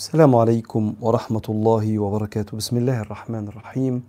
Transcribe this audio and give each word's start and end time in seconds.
السلام 0.00 0.36
عليكم 0.36 0.94
ورحمة 1.00 1.46
الله 1.48 1.98
وبركاته. 1.98 2.56
بسم 2.56 2.76
الله 2.76 3.00
الرحمن 3.00 3.48
الرحيم. 3.48 4.02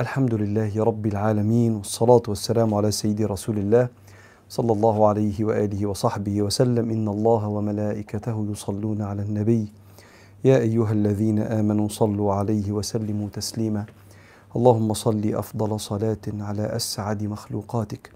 الحمد 0.00 0.34
لله 0.34 0.72
رب 0.84 1.06
العالمين 1.06 1.76
والصلاة 1.76 2.22
والسلام 2.28 2.74
على 2.74 2.90
سيدي 2.90 3.24
رسول 3.24 3.58
الله 3.58 3.88
صلى 4.48 4.72
الله 4.72 5.08
عليه 5.08 5.44
وآله 5.44 5.86
وصحبه 5.86 6.42
وسلم. 6.42 6.90
إن 6.90 7.08
الله 7.08 7.48
وملائكته 7.48 8.46
يصلون 8.50 9.02
على 9.02 9.22
النبي. 9.22 9.72
يا 10.44 10.58
أيها 10.58 10.92
الذين 10.92 11.38
آمنوا 11.38 11.88
صلوا 11.88 12.34
عليه 12.34 12.72
وسلموا 12.72 13.28
تسليما. 13.28 13.84
اللهم 14.56 14.94
صل 14.94 15.34
أفضل 15.34 15.80
صلاة 15.80 16.24
على 16.40 16.64
أسعد 16.76 17.24
مخلوقاتك. 17.24 18.10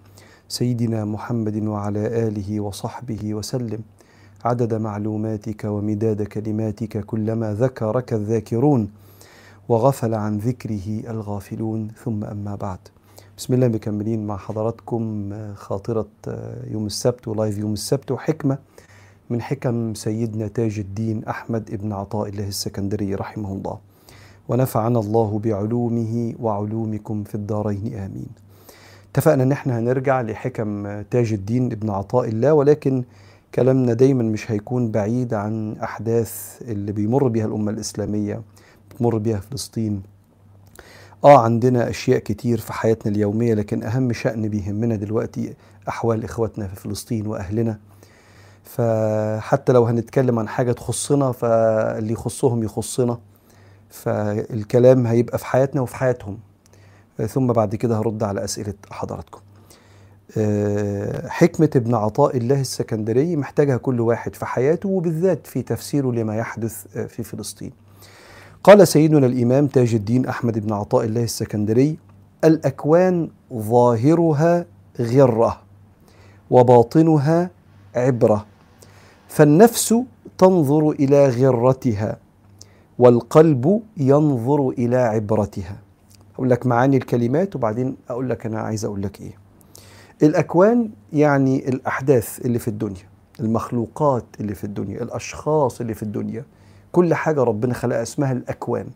سيدنا 0.49 1.05
محمد 1.05 1.57
وعلى 1.69 2.29
آله 2.29 2.61
وصحبه 2.61 3.35
وسلم. 3.35 3.81
عدد 4.45 4.75
معلوماتك 4.75 5.65
ومداد 5.65 6.23
كلماتك 6.23 7.05
كلما 7.05 7.55
ذكرك 7.55 8.13
الذاكرون 8.13 8.91
وغفل 9.69 10.15
عن 10.15 10.39
ذكره 10.39 11.01
الغافلون. 11.11 11.89
ثم 12.05 12.25
أما 12.25 12.55
بعد. 12.55 12.79
بسم 13.39 13.55
الله 13.55 13.69
مكملين 13.69 14.27
مع 14.27 14.37
حضراتكم 14.37 15.33
خاطرة 15.55 16.07
يوم 16.71 16.87
السبت 16.87 17.29
ولايف 17.29 17.59
يوم 17.59 17.73
السبت 17.73 18.11
وحكمة 18.11 18.59
من 19.31 19.43
حكم 19.43 19.95
سيدنا 19.95 20.49
تاج 20.49 20.79
الدين 20.79 21.25
أحمد 21.25 21.71
ابن 21.73 21.93
عطاء 21.93 22.29
الله 22.29 22.49
السكندري 22.49 23.15
رحمه 23.15 23.53
الله. 23.53 23.79
ونفعنا 24.49 24.99
الله 24.99 25.41
بعلومه 25.45 26.35
وعلومكم 26.41 27.25
في 27.25 27.35
الدارين. 27.35 27.95
آمين. 27.95 28.29
اتفقنا 29.11 29.43
إن 29.43 29.53
إحنا 29.53 29.79
هنرجع 29.79 30.21
لحكم 30.21 31.03
تاج 31.03 31.33
الدين 31.33 31.73
ابن 31.73 31.91
عطاء 31.91 32.29
الله 32.29 32.53
ولكن 32.55 33.05
كلامنا 33.55 33.93
دايما 33.93 34.23
مش 34.23 34.51
هيكون 34.51 34.91
بعيد 34.91 35.35
عن 35.35 35.77
أحداث 35.83 36.63
اللي 36.63 36.93
بيمر 36.93 37.29
بها 37.29 37.47
الأمة 37.47 37.71
الإسلامية 37.71 38.43
بتمر 38.91 39.19
بها 39.19 39.41
فلسطين. 39.41 40.03
آه 41.25 41.39
عندنا 41.39 41.91
أشياء 41.91 42.19
كتير 42.19 42.61
في 42.61 42.73
حياتنا 42.73 43.13
اليومية 43.13 43.55
لكن 43.55 43.83
أهم 43.83 44.13
شأن 44.13 44.49
بيهمنا 44.49 44.97
دلوقتي 44.97 45.55
أحوال 45.89 46.25
إخواتنا 46.25 46.67
في 46.67 46.77
فلسطين 46.77 47.27
وأهلنا. 47.27 47.79
فحتى 48.65 49.73
لو 49.73 49.85
هنتكلم 49.85 50.39
عن 50.39 50.49
حاجة 50.49 50.73
تخصنا 50.73 51.33
فاللي 51.33 52.13
يخصهم 52.13 52.63
يخصنا. 52.63 53.19
فالكلام 53.91 55.07
هيبقى 55.07 55.39
في 55.39 55.47
حياتنا 55.47 55.81
وفي 55.81 55.97
حياتهم. 55.97 56.39
ثم 57.29 57.47
بعد 57.47 57.75
كده 57.75 57.99
هرد 57.99 58.23
على 58.23 58.45
أسئلة 58.45 58.75
حضراتكم. 58.91 59.41
حكمة 61.29 61.71
ابن 61.77 61.95
عطاء 61.95 62.37
الله 62.37 62.61
السكندري 62.61 63.37
محتاجها 63.37 63.77
كل 63.77 64.01
واحد 64.01 64.35
في 64.35 64.47
حياته 64.47 64.89
وبالذات 64.89 65.47
في 65.47 65.63
تفسيره 65.63 66.13
لما 66.13 66.37
يحدث 66.37 66.87
في 67.09 67.23
فلسطين. 67.23 67.71
قال 68.65 68.89
سيدنا 68.89 69.27
الإمام 69.27 69.67
تاج 69.67 69.95
الدين 69.95 70.27
أحمد 70.27 70.59
بن 70.59 70.73
عطاء 70.73 71.05
الله 71.05 71.23
السكندري 71.23 71.99
الأكوان 72.45 73.29
ظاهرها 73.53 74.67
غرة 75.01 75.61
وباطنها 76.51 77.51
عبرة 77.95 78.47
فالنفس 79.29 79.95
تنظر 80.39 80.91
إلى 80.91 81.29
غرتها 81.29 82.17
والقلب 82.99 83.83
ينظر 83.97 84.69
إلى 84.69 84.97
عبرتها. 84.97 85.77
أقول 86.35 86.51
لك 86.51 86.67
معاني 86.67 86.97
الكلمات 86.97 87.57
وبعدين 87.57 87.97
أقول 88.09 88.31
لك 88.31 88.47
أنا 88.47 88.61
عايز 88.61 88.85
أقول 88.85 89.03
لك 89.03 89.21
إيه. 89.21 89.44
الأكوان 90.23 90.91
يعني 91.13 91.69
الأحداث 91.69 92.41
اللي 92.47 92.59
في 92.59 92.69
الدنيا 92.69 93.03
المخلوقات 93.41 94.25
اللي 94.41 94.55
في 94.55 94.65
الدنيا 94.65 95.03
الأشخاص 95.03 95.81
اللي 95.81 95.95
في 95.95 96.03
الدنيا 96.03 96.45
كل 96.93 97.15
حاجة 97.15 97.43
ربنا 97.43 97.75
خلقها 97.75 98.03
اسمها 98.03 98.33
الأكوان. 98.33 98.87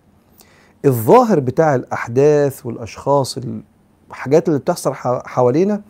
الظاهر 0.85 1.41
بتاع 1.41 1.75
الأحداث 1.75 2.67
والأشخاص 2.67 3.39
الحاجات 4.11 4.49
اللي 4.49 4.59
بتحصل 4.59 4.95
حوالينا 5.27 5.83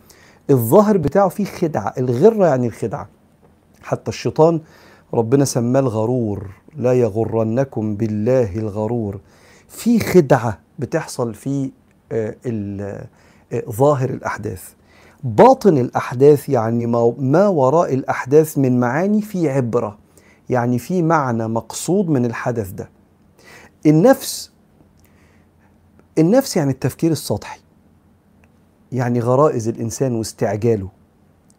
الظاهر 0.49 0.97
بتاعه 0.97 1.29
فيه 1.29 1.45
خدعة 1.45 1.93
الغرة 1.97 2.45
يعني 2.47 2.67
الخدعة. 2.67 3.07
حتى 3.81 4.09
الشيطان 4.09 4.61
ربنا 5.13 5.45
سماه 5.45 5.79
الغرور 5.79 6.49
لا 6.75 6.93
يغرنكم 6.93 7.95
بالله 7.95 8.55
الغرور. 8.55 9.19
في 9.67 9.99
خدعة 9.99 10.59
بتحصل 10.79 11.33
في 11.33 11.71
ظاهر 13.69 14.09
الأحداث. 14.09 14.73
باطن 15.23 15.77
الأحداث 15.77 16.49
يعني 16.49 16.85
ما 17.19 17.47
وراء 17.47 17.93
الأحداث 17.93 18.57
من 18.57 18.79
معاني 18.79 19.21
في 19.21 19.49
عبرة 19.49 19.97
يعني 20.49 20.79
في 20.79 21.01
معنى 21.01 21.47
مقصود 21.47 22.09
من 22.09 22.25
الحدث 22.25 22.69
ده. 22.71 22.89
النفس 23.85 24.51
النفس 26.17 26.57
يعني 26.57 26.71
التفكير 26.71 27.11
السطحي 27.11 27.59
يعني 28.91 29.19
غرائز 29.19 29.67
الإنسان 29.67 30.15
واستعجاله 30.15 30.89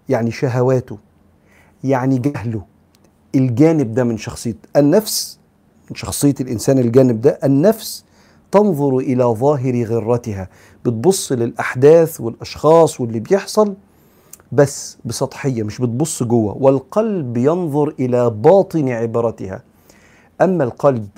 يعني 0.08 0.30
شهواته 0.30 0.98
يعني 1.84 2.18
جهله 2.18 2.62
الجانب 3.34 3.94
ده 3.94 4.04
من 4.04 4.16
شخصية 4.16 4.56
النفس 4.76 5.38
من 5.90 5.96
شخصية 5.96 6.34
الإنسان 6.40 6.78
الجانب 6.78 7.20
ده 7.20 7.38
النفس 7.44 8.04
تنظر 8.52 8.96
إلى 8.98 9.24
ظاهر 9.24 9.84
غرتها. 9.84 10.48
بتبص 10.84 11.32
للأحداث 11.32 12.20
والأشخاص 12.20 13.00
واللي 13.00 13.20
بيحصل 13.20 13.74
بس 14.52 14.98
بسطحية 15.04 15.62
مش 15.62 15.78
بتبص 15.80 16.22
جوه. 16.22 16.56
والقلب 16.60 17.36
ينظر 17.36 17.94
إلى 18.00 18.30
باطن 18.30 18.88
عبرتها. 18.88 19.62
أما 20.40 20.64
القلب 20.64 21.08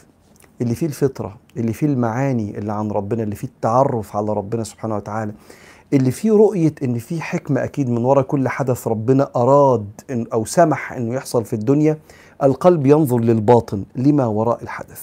اللي 0.61 0.75
فيه 0.75 0.87
الفطرة 0.87 1.37
اللي 1.57 1.73
فيه 1.73 1.87
المعاني 1.87 2.59
اللي 2.59 2.73
عن 2.73 2.91
ربنا 2.91 3.23
اللي 3.23 3.35
فيه 3.37 3.49
التعرف 3.49 4.17
على 4.17 4.33
ربنا 4.33 4.65
سبحانه 4.65 4.97
وتعالى 4.97 5.33
اللي 5.93 6.11
فيه 6.11 6.33
رؤية 6.33 6.75
إن 6.83 6.99
في 6.99 7.21
حكمة 7.21 7.65
أكيد 7.65 7.91
من 7.91 8.05
وراء 8.05 8.25
كل 8.25 8.49
حدث 8.49 8.89
ربنا 8.89 9.31
أراد 9.37 9.87
إن 10.11 10.27
أو 10.33 10.45
سمح 10.45 10.93
إنه 10.93 11.15
يحصل 11.15 11.45
في 11.45 11.53
الدنيا 11.53 11.99
القلب 12.43 12.87
ينظر 12.87 13.19
للباطن 13.19 13.85
لما 13.97 14.27
وراء 14.27 14.63
الحدث. 14.63 15.03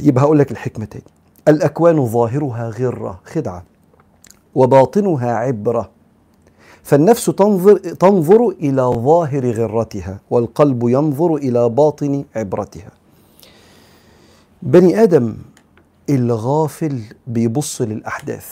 يبقى 0.00 0.24
هقول 0.24 0.38
لك 0.38 0.50
الحكمة 0.50 0.84
تاني. 0.84 1.04
الأكوان 1.48 2.06
ظاهرها 2.06 2.68
غرة 2.68 3.20
خدعة 3.24 3.64
وباطنها 4.54 5.32
عبرة. 5.32 5.90
فالنفس 6.82 7.26
تنظر 7.26 7.76
تنظر 7.78 8.48
إلى 8.48 8.82
ظاهر 8.82 9.50
غرتها 9.50 10.20
والقلب 10.30 10.88
ينظر 10.88 11.34
إلى 11.34 11.68
باطن 11.68 12.24
عبرتها. 12.36 12.90
بني 14.62 15.02
آدم 15.02 15.34
الغافل 16.10 17.00
بيبص 17.26 17.82
للأحداث 17.82 18.46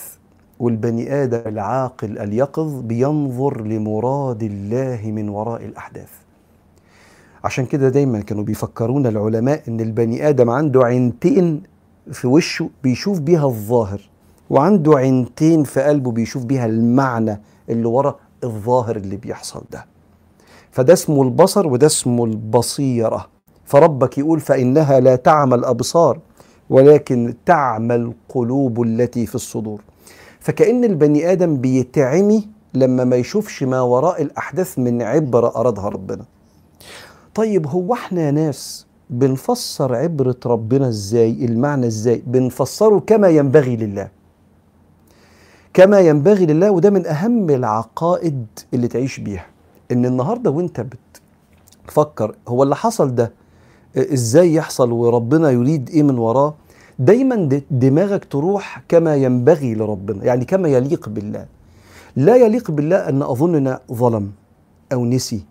والبني 0.59 1.23
آدم 1.23 1.43
العاقل 1.47 2.19
اليقظ 2.19 2.81
بينظر 2.81 3.61
لمراد 3.61 4.43
الله 4.43 5.01
من 5.05 5.29
وراء 5.29 5.65
الأحداث. 5.65 6.11
عشان 7.45 7.67
كده 7.67 7.89
دايما 7.89 8.21
كانوا 8.21 8.45
بيفكرونا 8.45 9.09
العلماء 9.09 9.63
إن 9.69 9.81
البني 9.81 10.29
آدم 10.29 10.51
عنده 10.51 10.85
عينتين 10.85 11.63
في 12.13 12.27
وشه 12.27 12.71
بيشوف 12.83 13.21
بيها 13.21 13.47
الظاهر 13.47 14.01
وعنده 14.51 14.97
عينتين 14.97 15.65
في 15.65 15.83
قلبه 15.83 16.13
بيشوف 16.13 16.45
بيها 16.45 16.67
المعنى 16.67 17.41
اللي 17.69 17.87
ورا 17.87 18.17
الظاهر 18.45 18.97
اللي 18.97 19.17
بيحصل 19.17 19.63
ده. 19.71 19.87
فده 20.71 20.93
اسمه 20.93 21.23
البصر 21.23 21.67
وده 21.67 21.87
اسمه 21.87 22.25
البصيرة. 22.25 23.27
فربك 23.65 24.19
يقول 24.19 24.41
فإنها 24.41 25.01
لا 25.01 25.17
تعمى 25.17 25.55
الأبصار 25.55 26.19
ولكن 26.71 27.35
تعمى 27.47 27.95
القلوب 27.95 28.83
التي 28.83 29.27
في 29.27 29.35
الصدور. 29.35 29.81
فكأن 30.41 30.85
البني 30.85 31.33
آدم 31.33 31.57
بيتعمي 31.57 32.49
لما 32.75 33.05
ما 33.05 33.17
يشوفش 33.17 33.63
ما 33.63 33.81
وراء 33.81 34.23
الأحداث 34.23 34.79
من 34.79 35.03
عبرة 35.03 35.53
أرادها 35.57 35.89
ربنا. 35.89 36.25
طيب 37.35 37.67
هو 37.67 37.95
إحنا 37.95 38.31
ناس 38.31 38.87
بنفسر 39.11 39.95
عبرة 39.95 40.37
ربنا 40.47 40.89
إزاي؟ 40.89 41.45
المعنى 41.45 41.87
إزاي؟ 41.87 42.23
بنفسره 42.27 42.99
كما 43.07 43.29
ينبغي 43.29 43.77
لله. 43.77 44.09
كما 45.75 46.01
ينبغي 46.01 46.47
لله 46.47 46.71
وده 46.71 46.91
من 46.91 47.07
أهم 47.07 47.51
العقائد 47.51 48.47
اللي 48.75 48.89
تعيش 48.89 49.21
بيها. 49.21 49.47
إن 49.93 50.07
النهارده 50.07 50.51
وأنت 50.51 50.87
بتفكر 51.87 52.35
هو 52.49 52.63
اللي 52.63 52.77
حصل 52.77 53.15
ده 53.15 53.33
إزاي 53.97 54.55
يحصل 54.55 54.93
وربنا 54.93 55.51
يريد 55.51 55.91
إيه 55.91 56.03
من 56.03 56.19
وراه؟ 56.19 56.55
دايما 56.99 57.61
دماغك 57.71 58.25
تروح 58.25 58.83
كما 58.89 59.17
ينبغي 59.17 59.75
لربنا 59.75 60.25
يعني 60.25 60.45
كما 60.45 60.69
يليق 60.69 61.09
بالله. 61.09 61.47
لا 62.17 62.37
يليق 62.37 62.71
بالله 62.71 62.97
أن 63.09 63.23
أظننا 63.23 63.81
ظلم 63.93 64.31
أو 64.93 65.05
نسي 65.05 65.45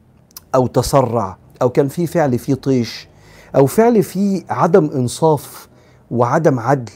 أو 0.56 0.68
تسرع 0.68 1.38
أو 1.62 1.70
كان 1.70 1.88
في 1.88 2.08
فعل 2.08 2.40
فيه 2.40 2.54
طيش 2.54 3.08
أو 3.56 3.66
فعل 3.66 4.04
فيه 4.04 4.44
عدم 4.50 4.86
إنصاف 4.86 5.68
وعدم 6.12 6.60
عدل 6.60 6.92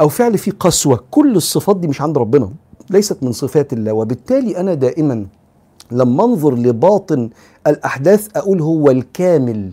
أو 0.00 0.08
فعل 0.08 0.38
فيه 0.38 0.52
قسوة 0.52 1.04
كل 1.10 1.36
الصفات 1.36 1.76
دي 1.76 1.88
مش 1.88 2.00
عند 2.00 2.18
ربنا 2.18 2.50
ليست 2.90 3.22
من 3.22 3.32
صفات 3.32 3.72
الله. 3.72 3.92
وبالتالي 3.92 4.60
أنا 4.60 4.74
دائما 4.74 5.26
لما 5.90 6.24
أنظر 6.24 6.54
لباطن 6.54 7.30
الأحداث 7.66 8.36
أقول 8.36 8.60
هو 8.60 8.90
الكامل 8.90 9.72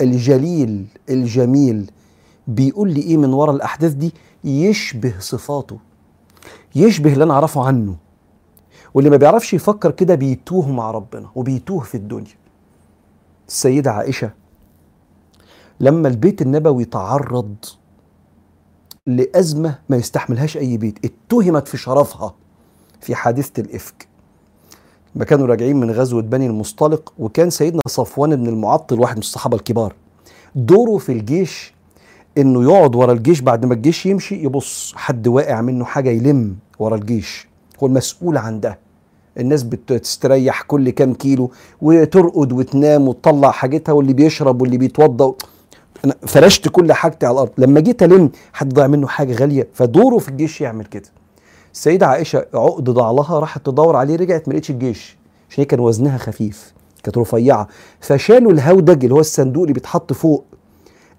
الجليل 0.00 0.86
الجميل. 1.10 1.90
بيقول 2.46 2.92
لي 2.92 3.00
إيه 3.00 3.16
من 3.16 3.32
ورا 3.32 3.52
الأحداث 3.52 3.92
دي؟ 3.92 4.14
يشبه 4.44 5.14
صفاته 5.18 5.78
يشبه 6.74 7.12
اللي 7.12 7.24
أنا 7.24 7.34
أعرفه 7.34 7.64
عنه. 7.64 7.96
واللي 8.94 9.10
ما 9.10 9.16
بيعرفش 9.16 9.54
يفكر 9.54 9.90
كده 9.90 10.14
بيتوه 10.14 10.72
مع 10.72 10.90
ربنا 10.90 11.28
وبيتوه 11.34 11.80
في 11.80 11.94
الدنيا. 11.94 12.34
السيدة 13.48 13.90
عائشة 13.92 14.30
لما 15.80 16.08
البيت 16.08 16.42
النبوي 16.42 16.84
تعرض 16.84 17.54
لأزمة 19.06 19.78
ما 19.88 19.96
يستحملهاش 19.96 20.56
أي 20.56 20.76
بيت 20.76 20.98
اتهمت 21.04 21.68
في 21.68 21.76
شرفها 21.76 22.34
في 23.00 23.14
حادثة 23.14 23.60
الإفك. 23.62 24.08
ما 25.14 25.24
كانوا 25.24 25.46
راجعين 25.46 25.76
من 25.80 25.90
غزوة 25.90 26.22
بني 26.22 26.46
المصطلق 26.46 27.12
وكان 27.18 27.50
سيدنا 27.50 27.80
صفوان 27.88 28.36
بن 28.36 28.46
المعطل 28.48 29.00
واحد 29.00 29.14
من 29.16 29.20
الصحابة 29.22 29.56
الكبار. 29.56 29.94
دوره 30.54 30.98
في 30.98 31.12
الجيش 31.12 31.74
إنه 32.38 32.62
يقعد 32.62 32.96
ورا 32.96 33.12
الجيش 33.12 33.40
بعد 33.40 33.64
ما 33.66 33.74
الجيش 33.74 34.06
يمشي 34.06 34.42
يبص 34.44 34.92
حد 34.96 35.28
واقع 35.28 35.60
منه 35.60 35.84
حاجة 35.84 36.10
يلم 36.10 36.56
ورا 36.78 36.96
الجيش. 36.96 37.48
هو 37.82 37.86
المسؤول 37.86 38.36
عن 38.36 38.60
ده. 38.60 38.78
الناس 39.38 39.62
بتستريح 39.62 40.62
كل 40.62 40.90
كام 40.90 41.14
كيلو 41.14 41.50
وترقد 41.82 42.52
وتنام 42.52 43.08
وتطلع 43.08 43.50
حاجتها 43.50 43.92
واللي 43.92 44.12
بيشرب 44.12 44.62
واللي 44.62 44.78
بيتوضا 44.78 45.34
أنا 46.04 46.14
فرشت 46.26 46.68
كل 46.68 46.92
حاجتي 46.92 47.26
على 47.26 47.34
الأرض. 47.34 47.50
لما 47.58 47.80
جيت 47.80 48.02
ألم 48.02 48.30
حد 48.52 48.74
ضاع 48.74 48.86
منه 48.86 49.06
حاجة 49.06 49.32
غالية 49.34 49.68
فدوره 49.74 50.18
في 50.18 50.28
الجيش 50.28 50.60
يعمل 50.60 50.84
كده. 50.84 51.08
السيده 51.72 52.06
عائشة 52.06 52.46
عقد 52.54 52.84
ضاع 52.90 53.10
لها 53.10 53.38
راحت 53.38 53.66
تدور 53.66 53.96
عليه 53.96 54.16
رجعت 54.16 54.48
ما 54.48 54.52
لقيتش 54.52 54.70
الجيش 54.70 55.16
عشان 55.50 55.60
هي 55.62 55.64
كان 55.64 55.80
وزنها 55.80 56.18
خفيف 56.18 56.72
كانت 57.02 57.18
رفيعة. 57.18 57.68
فشالوا 58.00 58.52
الهودج 58.52 59.04
اللي 59.04 59.14
هو 59.14 59.20
الصندوق 59.20 59.62
اللي 59.62 59.72
بيتحط 59.74 60.12
فوق 60.12 60.44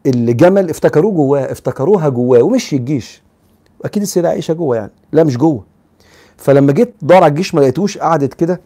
الجمل 0.05 0.69
افتكروه 0.69 1.11
جواه 1.11 1.51
افتكروها 1.51 2.09
جواه 2.09 2.41
ومشي 2.41 2.75
الجيش. 2.75 3.21
أكيد 3.85 4.01
السيدة 4.03 4.29
عائشة 4.29 4.53
جوه 4.53 4.75
يعني. 4.75 4.91
لا 5.11 5.23
مش 5.23 5.37
جوه. 5.37 5.63
فلما 6.37 6.71
جيت 6.71 6.93
دور 7.01 7.17
على 7.17 7.27
الجيش 7.27 7.55
ما 7.55 7.59
لقيتوش 7.59 7.97
قعدت 7.97 8.33
كده 8.33 8.61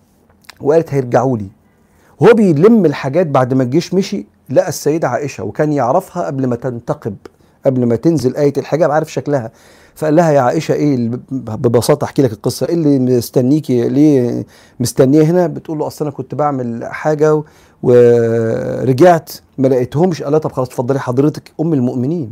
وقالت 0.62 0.94
هيرجعوا 0.94 1.38
لي. 1.38 1.48
وهو 2.20 2.34
بيلم 2.34 2.86
الحاجات 2.86 3.28
بعد 3.28 3.54
ما 3.54 3.64
الجيش 3.64 3.94
مشي 3.94 4.26
لقى 4.50 4.70
السيدة 4.70 5.08
عائشة 5.08 5.44
وكان 5.44 5.74
يعرفها 5.74 6.26
قبل 6.26 6.48
ما 6.48 6.56
تنتقب 6.56 7.16
قبل 7.66 7.86
ما 7.86 7.96
تنزل 7.96 8.36
آية 8.36 8.54
الحجاب 8.58 8.92
عارف 8.92 9.14
شكلها. 9.14 9.52
فقال 9.96 10.16
لها 10.16 10.32
يا 10.32 10.42
عائشة 10.42 10.74
إيه 10.74 11.12
ببساطة 11.32 12.06
أحكي 12.06 12.22
لك 12.22 12.32
القصة. 12.32 12.68
إيه 12.70 12.74
اللي 12.74 13.00
مستنيكي 13.00 13.90
ليه 13.90 14.46
مستنية 14.80 15.24
هنا؟ 15.24 15.48
بتقول 15.48 15.80
له 15.80 15.88
أصل 15.88 16.06
أنا 16.06 16.14
كنت 16.14 16.36
بعمل 16.36 16.86
حاجة 16.86 17.44
ورجعت 17.84 19.32
ما 19.58 19.68
لقيتهمش. 19.68 20.24
قال 20.24 20.32
لها 20.32 20.40
طب 20.40 20.52
خلاص 20.52 20.68
اتفضلي 20.68 21.00
حضرتك 21.00 21.52
أم 21.62 21.74
المؤمنين. 21.74 22.32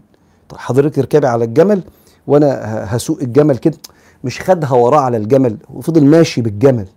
طب 0.50 0.58
حضرتك 0.58 1.00
اركبي 1.00 1.28
على 1.28 1.46
الجمل 1.46 1.82
وأنا 2.28 2.60
هسوق 2.96 3.20
الجمل 3.22 3.58
كده. 3.58 3.78
مش 4.24 4.42
خدها 4.42 4.72
وراه 4.72 5.00
على 5.00 5.18
الجمل 5.18 5.58
وفضل 5.74 6.06
ماشي 6.06 6.42
بالجمل. 6.42 6.88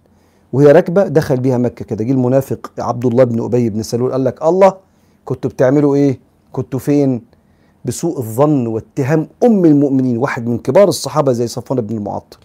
وهي 0.52 0.72
راكبة 0.72 1.08
دخل 1.08 1.36
بيها 1.40 1.58
مكة 1.58 1.84
كده. 1.84 2.04
جه 2.04 2.12
المنافق 2.12 2.70
عبد 2.78 3.06
الله 3.06 3.24
بن 3.24 3.44
أبي 3.44 3.70
بن 3.70 3.82
سلول 3.82 4.12
قال 4.12 4.24
لك 4.24 4.42
الله 4.42 4.85
كنتوا 5.26 5.50
بتعملوا 5.50 5.94
إيه؟ 5.96 6.20
كنتوا 6.52 6.78
فين؟ 6.78 7.22
بسوء 7.84 8.18
الظن 8.18 8.66
واتهام 8.66 9.28
أم 9.44 9.64
المؤمنين 9.64 10.16
واحد 10.18 10.46
من 10.46 10.58
كبار 10.58 10.88
الصحابة 10.88 11.32
زي 11.32 11.46
صفوان 11.46 11.80
بن 11.80 11.96
المعطل 11.96 12.38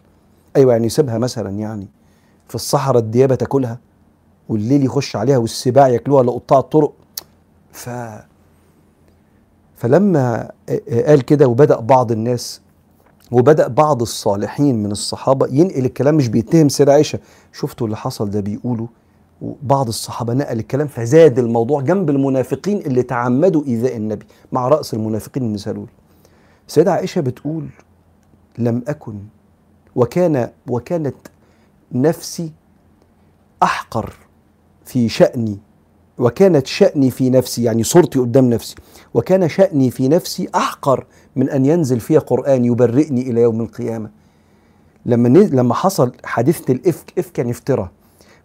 أيوه 0.55 0.71
يعني 0.73 0.85
يسيبها 0.85 1.17
مثلا 1.17 1.49
يعني 1.49 1.87
في 2.47 2.55
الصحراء 2.55 2.97
الديابة 3.01 3.35
تاكلها 3.35 3.79
والليل 4.49 4.85
يخش 4.85 5.15
عليها 5.15 5.37
والسباع 5.37 5.87
ياكلوها 5.87 6.23
لقطاع 6.23 6.59
الطرق 6.59 6.93
ف 7.71 7.89
فلما 9.75 10.51
قال 11.07 11.21
كده 11.21 11.47
وبدأ 11.47 11.79
بعض 11.79 12.11
الناس 12.11 12.61
وبدأ 13.31 13.67
بعض 13.67 14.01
الصالحين 14.01 14.83
من 14.83 14.91
الصحابة 14.91 15.47
ينقل 15.51 15.85
الكلام 15.85 16.15
مش 16.15 16.27
بيتهم 16.27 16.69
سيدة 16.69 16.93
عائشة 16.93 17.19
شفتوا 17.53 17.87
اللي 17.87 17.97
حصل 17.97 18.29
ده 18.29 18.39
بيقولوا 18.39 18.87
وبعض 19.41 19.87
الصحابة 19.87 20.33
نقل 20.33 20.59
الكلام 20.59 20.87
فزاد 20.87 21.39
الموضوع 21.39 21.81
جنب 21.81 22.09
المنافقين 22.09 22.77
اللي 22.77 23.03
تعمدوا 23.03 23.63
إيذاء 23.65 23.97
النبي 23.97 24.25
مع 24.51 24.67
رأس 24.67 24.93
المنافقين 24.93 25.43
ابن 25.43 25.57
سلول 25.57 25.87
سيدة 26.67 26.93
عائشة 26.93 27.21
بتقول 27.21 27.67
لم 28.57 28.83
أكن 28.87 29.15
وكان 29.95 30.49
وكانت 30.67 31.15
نفسي 31.91 32.51
أحقر 33.63 34.13
في 34.85 35.09
شأني 35.09 35.57
وكانت 36.17 36.67
شأني 36.67 37.11
في 37.11 37.29
نفسي 37.29 37.63
يعني 37.63 37.83
صورتي 37.83 38.19
قدام 38.19 38.49
نفسي 38.49 38.75
وكان 39.13 39.49
شأني 39.49 39.91
في 39.91 40.07
نفسي 40.07 40.49
أحقر 40.55 41.05
من 41.35 41.49
أن 41.49 41.65
ينزل 41.65 41.99
فيها 41.99 42.19
قرآن 42.19 42.65
يبرئني 42.65 43.21
إلى 43.21 43.41
يوم 43.41 43.61
القيامة. 43.61 44.09
لما 45.05 45.27
لما 45.29 45.73
حصل 45.73 46.11
حادثة 46.23 46.73
الإفك 46.73 47.19
إفك 47.19 47.37
يعني 47.37 47.51
افترى 47.51 47.89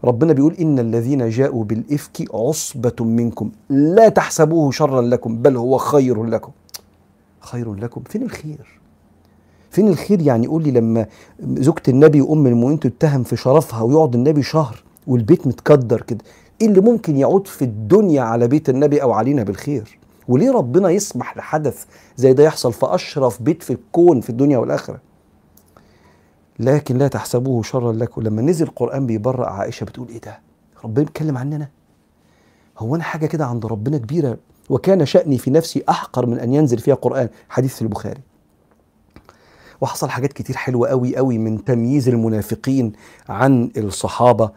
ربنا 0.04 0.32
بيقول 0.32 0.54
إن 0.54 0.78
الذين 0.78 1.28
جاءوا 1.28 1.64
بالإفك 1.64 2.34
عصبة 2.34 3.04
منكم. 3.04 3.50
لا 3.70 4.08
تحسبوه 4.08 4.70
شرا 4.70 5.02
لكم 5.02 5.36
بل 5.42 5.56
هو 5.56 5.78
خير 5.78 6.24
لكم. 6.24 6.52
خير 7.40 7.74
لكم. 7.74 8.02
فين 8.08 8.22
الخير؟ 8.22 8.80
فين 9.70 9.88
الخير؟ 9.88 10.20
يعني 10.20 10.44
يقول 10.44 10.62
لي 10.62 10.70
لما 10.70 11.06
زوجة 11.40 11.82
النبي 11.88 12.20
وأم 12.20 12.46
المؤمنين 12.46 12.80
تتهم 12.80 13.22
في 13.22 13.36
شرفها 13.36 13.82
ويقعد 13.82 14.14
النبي 14.14 14.42
شهر 14.42 14.82
والبيت 15.06 15.46
متكدر 15.46 16.02
كده 16.02 16.18
إيه 16.62 16.68
اللي 16.68 16.80
ممكن 16.80 17.16
يعود 17.16 17.46
في 17.46 17.62
الدنيا 17.62 18.22
على 18.22 18.48
بيت 18.48 18.68
النبي 18.68 19.02
أو 19.02 19.12
علينا 19.12 19.42
بالخير؟ 19.42 19.98
وليه 20.28 20.50
ربنا 20.50 20.90
يسمح 20.90 21.36
لحدث 21.36 21.84
زي 22.16 22.32
ده 22.32 22.44
يحصل 22.44 22.72
في 22.72 22.86
أشرف 22.94 23.42
بيت 23.42 23.62
في 23.62 23.72
الكون 23.72 24.20
في 24.20 24.30
الدنيا 24.30 24.58
والآخرة؟ 24.58 25.00
لكن 26.58 26.98
لا 26.98 27.08
تحسبوه 27.08 27.62
شرا 27.62 27.92
لكم. 27.92 28.22
لما 28.22 28.42
نزل 28.42 28.66
القرآن 28.66 29.06
بيبرأ 29.06 29.46
عائشة 29.46 29.84
بتقول 29.84 30.08
إيه 30.08 30.20
ده؟ 30.20 30.40
ربنا 30.84 31.04
بيتكلم 31.04 31.38
عننا؟ 31.38 31.68
هو 32.78 32.94
أنا 32.96 33.04
حاجة 33.04 33.26
كده 33.26 33.46
عند 33.46 33.66
ربنا 33.66 33.98
كبيرة 33.98 34.38
وكان 34.70 35.06
شأني 35.06 35.38
في 35.38 35.50
نفسي 35.50 35.84
أحقر 35.88 36.26
من 36.26 36.38
أن 36.38 36.54
ينزل 36.54 36.78
فيها 36.78 36.94
قرآن 36.94 37.28
حديث 37.48 37.74
في 37.74 37.82
البخاري. 37.82 38.20
وحصل 39.80 40.08
حاجات 40.10 40.32
كتير 40.32 40.56
حلوة 40.56 40.88
قوي 40.88 41.16
قوي 41.16 41.38
من 41.38 41.64
تمييز 41.64 42.08
المنافقين 42.08 42.92
عن 43.28 43.70
الصحابة 43.76 44.50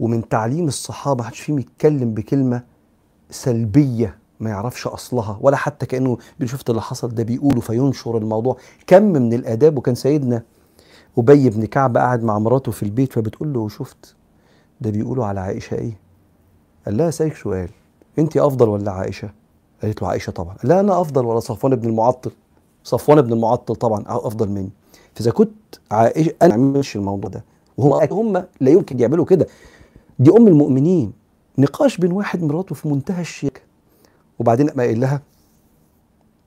ومن 0.00 0.28
تعليم 0.28 0.68
الصحابة. 0.68 1.24
محدش 1.24 1.40
فيهم 1.40 1.58
يتكلم 1.58 2.14
بكلمة 2.14 2.62
سلبية 3.30 4.18
ما 4.40 4.50
يعرفش 4.50 4.86
أصلها 4.86 5.38
ولا 5.40 5.56
حتى 5.56 5.86
كأنه 5.86 6.18
شفت 6.44 6.70
اللي 6.70 6.82
حصل 6.82 7.08
ده؟ 7.14 7.22
بيقوله 7.22 7.60
فينشر 7.60 8.18
الموضوع. 8.18 8.56
كم 8.86 9.02
من 9.02 9.32
الآداب 9.32 9.78
وكان 9.78 9.94
سيدنا 9.94 10.42
أبي 11.18 11.50
بن 11.50 11.64
كعب 11.64 11.96
قاعد 11.96 12.24
مع 12.24 12.38
مراته 12.38 12.72
في 12.72 12.82
البيت 12.82 13.12
فبتقول 13.12 13.52
له 13.52 13.68
شفت؟ 13.68 14.14
ده 14.80 14.90
بيقولوا 14.90 15.26
على 15.26 15.40
عائشة 15.40 15.74
إيه؟ 15.74 15.98
قال 16.86 16.96
لها 16.96 17.08
أسألك 17.08 17.36
سؤال 17.36 17.68
أنت 18.18 18.36
أفضل 18.36 18.68
ولا 18.68 18.90
عائشة؟ 18.92 19.30
قالت 19.82 20.02
له 20.02 20.08
عائشة 20.08 20.30
طبعا. 20.30 20.56
لا 20.64 20.80
أنا 20.80 21.00
أفضل 21.00 21.24
ولا 21.24 21.40
صفوان 21.40 21.76
بن 21.76 21.88
المعطل. 21.88 22.30
صفوان 22.84 23.20
بن 23.22 23.32
المعطل 23.32 23.76
طبعا 23.76 24.04
أفضل 24.06 24.48
مني. 24.48 24.70
فإذا 25.14 25.30
كنت 25.30 25.52
عائشة 25.90 26.34
أنا 26.42 26.56
ما 26.56 26.62
اعملش 26.66 26.96
الموضوع 26.96 27.30
ده. 27.30 27.44
وهم 27.76 28.08
هم 28.12 28.44
لا 28.60 28.70
يمكن 28.70 29.00
يعملوا 29.00 29.24
كده. 29.24 29.46
دي 30.18 30.30
أم 30.30 30.48
المؤمنين. 30.48 31.12
نقاش 31.58 31.96
بين 31.96 32.12
واحد 32.12 32.42
مراته 32.42 32.74
في 32.74 32.88
منتهى 32.88 33.20
الشياكة. 33.20 33.60
وبعدين 34.38 34.66
ما 34.66 34.82
قايل 34.82 35.00
لها 35.00 35.22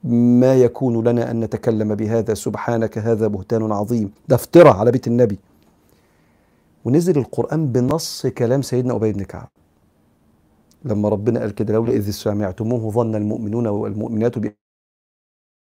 ما 0.03 0.55
يكون 0.55 1.07
لنا 1.07 1.31
أن 1.31 1.39
نتكلم 1.39 1.95
بهذا. 1.95 2.33
سبحانك 2.33 2.97
هذا 2.97 3.27
بهتان 3.27 3.71
عظيم. 3.71 4.11
ده 4.27 4.35
افترى 4.35 4.69
على 4.69 4.91
بيت 4.91 5.07
النبي. 5.07 5.39
ونزل 6.85 7.17
القرآن 7.17 7.67
بنص 7.67 8.27
كلام 8.27 8.61
سيدنا 8.61 8.95
أبي 8.95 9.11
بن 9.11 9.23
كعب. 9.23 9.49
لما 10.85 11.09
ربنا 11.09 11.39
قال 11.39 11.55
كده 11.55 11.73
لولا 11.73 11.91
إذ 11.91 12.11
سمعتموه 12.11 12.91
ظن 12.91 13.15
المؤمنون 13.15 13.67
والمؤمنات 13.67 14.35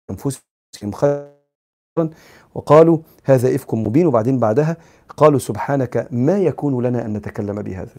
بأنفسهم 0.09 0.91
خيرا. 0.93 1.33
وقالوا 2.55 2.97
هذا 3.23 3.55
إفك 3.55 3.73
مبين. 3.73 4.07
وبعدين 4.07 4.39
بعدها 4.39 4.77
قالوا 5.17 5.39
سبحانك 5.39 6.07
ما 6.11 6.37
يكون 6.37 6.83
لنا 6.83 7.05
أن 7.05 7.13
نتكلم 7.13 7.61
بهذا 7.61 7.91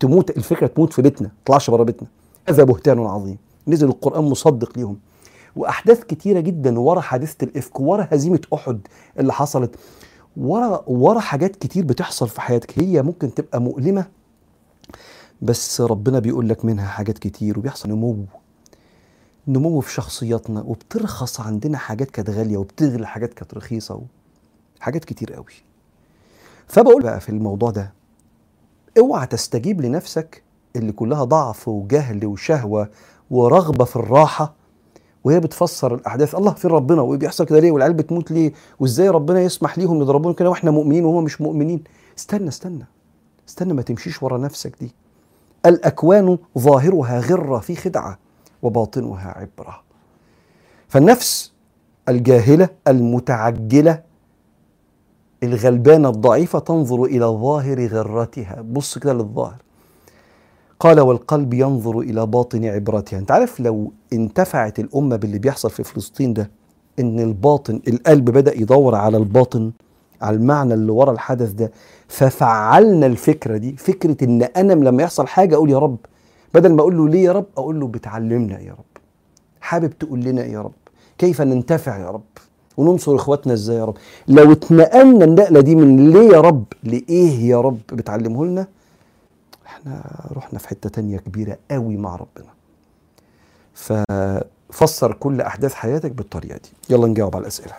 تموت 0.00 0.36
الفكرة 0.36 0.66
تموت 0.66 0.92
في 0.92 1.02
بيتنا 1.02 1.30
طلعش 1.46 1.70
بره 1.70 1.82
بيتنا. 1.82 2.08
هذا 2.48 2.64
بهتان 2.64 2.98
عظيم. 2.98 3.38
نزل 3.68 3.88
القرآن 3.88 4.24
مصدق 4.24 4.78
ليهم. 4.78 4.98
وأحداث 5.56 6.04
كتيرة 6.04 6.40
جدا 6.40 6.78
ورا 6.80 7.00
حادثة 7.00 7.44
الإفك 7.44 7.80
ورا 7.80 8.08
هزيمة 8.10 8.40
أحد 8.54 8.80
اللي 9.18 9.32
حصلت 9.32 9.76
ورا 10.36 10.84
ورا 10.86 11.20
حاجات 11.20 11.56
كتير 11.56 11.84
بتحصل 11.84 12.28
في 12.28 12.40
حياتك. 12.40 12.78
هي 12.78 13.02
ممكن 13.02 13.34
تبقى 13.34 13.60
مؤلمة 13.60 14.06
بس 15.42 15.80
ربنا 15.80 16.18
بيقول 16.18 16.48
لك 16.48 16.64
منها 16.64 16.86
حاجات 16.88 17.18
كتير 17.18 17.58
وبيحصل 17.58 17.88
نمو. 17.88 18.24
نمو 19.48 19.80
في 19.80 19.92
شخصياتنا 19.92 20.60
وبترخص 20.60 21.40
عندنا 21.40 21.78
حاجات 21.78 22.10
كانت 22.10 22.30
غالية 22.30 22.56
وبتغلى 22.56 23.06
حاجات 23.06 23.34
كانت 23.34 23.54
رخيصة 23.54 24.00
حاجات 24.80 25.04
كتير 25.04 25.32
قوي. 25.32 25.52
فبقول 26.68 27.02
بقى 27.02 27.20
في 27.20 27.28
الموضوع 27.28 27.70
ده 27.70 27.92
اوعى 28.98 29.26
تستجيب 29.26 29.80
لنفسك 29.80 30.42
اللي 30.76 30.92
كلها 30.92 31.24
ضعف 31.24 31.68
وجهل 31.68 32.26
وشهوة 32.26 32.90
ورغبة 33.30 33.84
في 33.84 33.96
الراحة 33.96 34.54
وهي 35.24 35.40
بتفسر 35.40 35.94
الأحداث. 35.94 36.34
الله 36.34 36.52
في 36.52 36.68
ربنا 36.68 37.02
وبيحصل 37.02 37.44
كده 37.46 37.60
ليه؟ 37.60 37.72
والعيال 37.72 37.94
بتموت 37.94 38.30
ليه؟ 38.30 38.52
وإزاي 38.80 39.08
ربنا 39.08 39.40
يسمح 39.40 39.78
ليهم 39.78 40.00
يضربون 40.02 40.32
كده 40.34 40.50
وإحنا 40.50 40.70
مؤمنين 40.70 41.04
وهم 41.04 41.24
مش 41.24 41.40
مؤمنين؟ 41.40 41.84
استنى 42.18 42.48
استنى 42.48 42.86
استنى 43.48 43.72
ما 43.72 43.82
تمشيش 43.82 44.22
ورا 44.22 44.38
نفسك 44.38 44.76
دي. 44.80 44.94
الأكوان 45.66 46.38
ظاهرها 46.58 47.20
غرة 47.20 47.58
في 47.58 47.76
خدعة 47.76 48.18
وباطنها 48.62 49.28
عبرة. 49.30 49.80
فالنفس 50.88 51.52
الجاهلة 52.08 52.68
المتعجلة 52.88 54.02
الغلبانة 55.42 56.08
الضعيفة 56.08 56.58
تنظر 56.58 57.04
إلى 57.04 57.24
ظاهر 57.26 57.86
غرتها. 57.86 58.62
بص 58.62 58.98
كده 58.98 59.12
للظاهر. 59.12 59.62
قال 60.80 61.00
والقلب 61.00 61.54
ينظر 61.54 61.98
إلى 62.00 62.26
باطن 62.26 62.64
عبرتها. 62.64 63.18
أنت 63.18 63.30
عارف 63.30 63.60
لو 63.60 63.92
انتفعت 64.12 64.78
الأمة 64.78 65.16
باللي 65.16 65.38
بيحصل 65.38 65.70
في 65.70 65.84
فلسطين 65.84 66.34
ده 66.34 66.50
إن 67.00 67.20
الباطن 67.20 67.80
القلب 67.88 68.24
بدأ 68.30 68.56
يدور 68.60 68.94
على 68.94 69.16
الباطن 69.16 69.72
على 70.22 70.36
المعنى 70.36 70.74
اللي 70.74 70.92
ورا 70.92 71.12
الحدث 71.12 71.52
ده 71.52 71.72
ففعلنا 72.08 73.06
الفكرة 73.06 73.56
دي 73.56 73.76
فكرة 73.76 74.24
إن 74.24 74.42
أنا 74.42 74.72
لما 74.72 75.02
يحصل 75.02 75.26
حاجة 75.26 75.54
أقول 75.54 75.70
يا 75.70 75.78
رب. 75.78 75.96
بدل 76.54 76.74
ما 76.74 76.80
أقول 76.80 76.96
له 76.96 77.08
ليه 77.08 77.24
يا 77.24 77.32
رب 77.32 77.46
أقول 77.58 77.80
له 77.80 77.86
بتعلمنا 77.86 78.60
يا 78.60 78.72
رب. 78.72 78.84
حابب 79.60 79.90
تقول 79.98 80.20
لنا 80.20 80.44
يا 80.44 80.60
رب. 80.62 80.72
كيف 81.18 81.42
ننتفع 81.42 81.98
يا 81.98 82.10
رب؟ 82.10 82.22
وننصر 82.76 83.16
إخواتنا 83.16 83.52
إزاي 83.52 83.76
يا 83.76 83.84
رب؟ 83.84 83.96
لو 84.28 84.52
اتنقلنا 84.52 85.24
النقلة 85.24 85.60
دي 85.60 85.74
من 85.76 86.10
ليه 86.10 86.28
يا 86.32 86.40
رب 86.40 86.64
لإيه 86.84 87.48
يا 87.50 87.60
رب 87.60 87.78
بتعلمه 87.92 88.46
لنا 88.46 88.66
إحنا 89.70 90.02
رحنا 90.32 90.58
في 90.58 90.68
حتة 90.68 90.90
تانية 90.90 91.18
كبيرة 91.18 91.58
قوي 91.70 91.96
مع 91.96 92.16
ربنا. 92.16 92.52
ففسر 93.74 95.12
كل 95.12 95.40
أحداث 95.40 95.74
حياتك 95.74 96.10
بالطريقة 96.12 96.56
دي. 96.56 96.94
يلا 96.94 97.06
نجاوب 97.06 97.36
على 97.36 97.42
الأسئلة. 97.42 97.72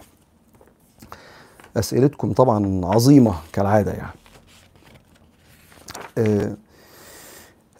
أسئلتكم 1.77 2.33
طبعا 2.33 2.85
عظيمة 2.85 3.35
كالعادة 3.53 3.91
يعني. 3.91 4.13
آه، 6.17 6.55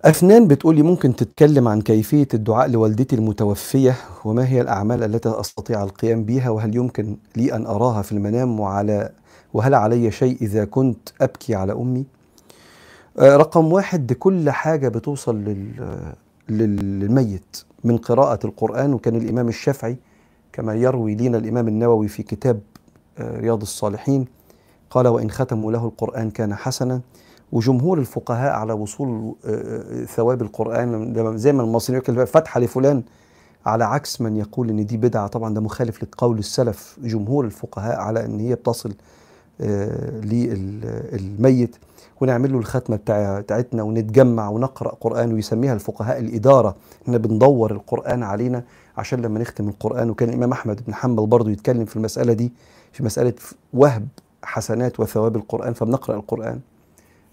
أفنان 0.05 0.47
بتقولي 0.47 0.81
ممكن 0.81 1.15
تتكلم 1.15 1.67
عن 1.67 1.81
كيفية 1.81 2.27
الدعاء 2.33 2.67
لوالدتي 2.69 3.15
المتوفية 3.15 3.95
وما 4.25 4.47
هي 4.47 4.61
الأعمال 4.61 5.03
التي 5.03 5.29
أستطيع 5.29 5.83
القيام 5.83 6.23
بها 6.23 6.49
وهل 6.49 6.75
يمكن 6.75 7.17
لي 7.35 7.53
أن 7.55 7.65
أراها 7.65 8.01
في 8.01 8.11
المنام 8.11 8.59
وعلى 8.59 9.09
وهل 9.53 9.73
علي 9.75 10.11
شيء 10.11 10.37
إذا 10.41 10.65
كنت 10.65 11.09
أبكي 11.21 11.55
على 11.55 11.73
أمي؟ 11.73 12.05
رقم 13.19 13.73
واحد 13.73 14.13
كل 14.13 14.49
حاجة 14.49 14.87
بتوصل 14.87 15.35
لل 15.35 16.13
للميت 16.49 17.63
من 17.83 17.97
قراءة 17.97 18.45
القرآن 18.45 18.93
وكان 18.93 19.15
الإمام 19.15 19.47
الشافعي 19.47 19.97
كما 20.53 20.75
يروي 20.75 21.15
لنا 21.15 21.37
الإمام 21.37 21.67
النووي 21.67 22.07
في 22.07 22.23
كتاب 22.23 22.59
آه، 23.17 23.39
رياض 23.39 23.61
الصالحين 23.61 24.25
قال 24.89 25.07
وإن 25.07 25.31
ختموا 25.31 25.71
له 25.71 25.85
القرآن 25.85 26.31
كان 26.31 26.55
حسنا. 26.55 27.01
وجمهور 27.51 27.97
الفقهاء 27.99 28.51
على 28.51 28.73
وصول 28.73 29.35
آه، 29.45 30.01
آه، 30.01 30.05
ثواب 30.05 30.41
القرآن 30.41 31.13
زي 31.37 31.53
ما 31.53 31.63
المصريين 31.63 32.01
يقول 32.01 32.27
فتحة 32.27 32.59
لفلان 32.59 33.03
على 33.65 33.83
عكس 33.83 34.21
من 34.21 34.37
يقول 34.37 34.69
إن 34.69 34.85
دي 34.85 34.97
بدعة. 34.97 35.27
طبعا 35.27 35.53
ده 35.53 35.61
مخالف 35.61 36.03
لقول 36.03 36.39
السلف. 36.39 36.97
جمهور 37.03 37.45
الفقهاء 37.45 37.99
على 37.99 38.25
إن 38.25 38.39
هي 38.39 38.55
بتصل 38.55 38.93
آه، 39.61 40.19
للميت. 40.19 41.75
ونعمل 42.21 42.51
له 42.51 42.59
الختمة 42.59 42.95
بتاع 42.95 43.39
بتاعتنا 43.39 43.83
ونتجمع 43.83 44.49
ونقرأ 44.49 44.95
قرآن 45.01 45.33
ويسميها 45.33 45.73
الفقهاء 45.73 46.19
الإدارة. 46.19 46.75
إحنا 47.03 47.17
بندور 47.17 47.71
القرآن 47.71 48.23
علينا 48.23 48.63
عشان 48.97 49.21
لما 49.21 49.39
نختم 49.39 49.69
القرآن. 49.69 50.09
وكان 50.09 50.29
الإمام 50.29 50.51
أحمد 50.51 50.81
بن 50.87 50.93
حنبل 50.93 51.25
برضه 51.25 51.51
يتكلم 51.51 51.85
في 51.85 51.95
المسألة 51.95 52.33
دي 52.33 52.51
في 52.91 53.03
مسألة 53.03 53.33
وهب 53.73 54.07
حسنات 54.43 54.99
وثواب 54.99 55.35
القرآن. 55.35 55.73
فبنقرأ 55.73 56.15
القرآن 56.15 56.59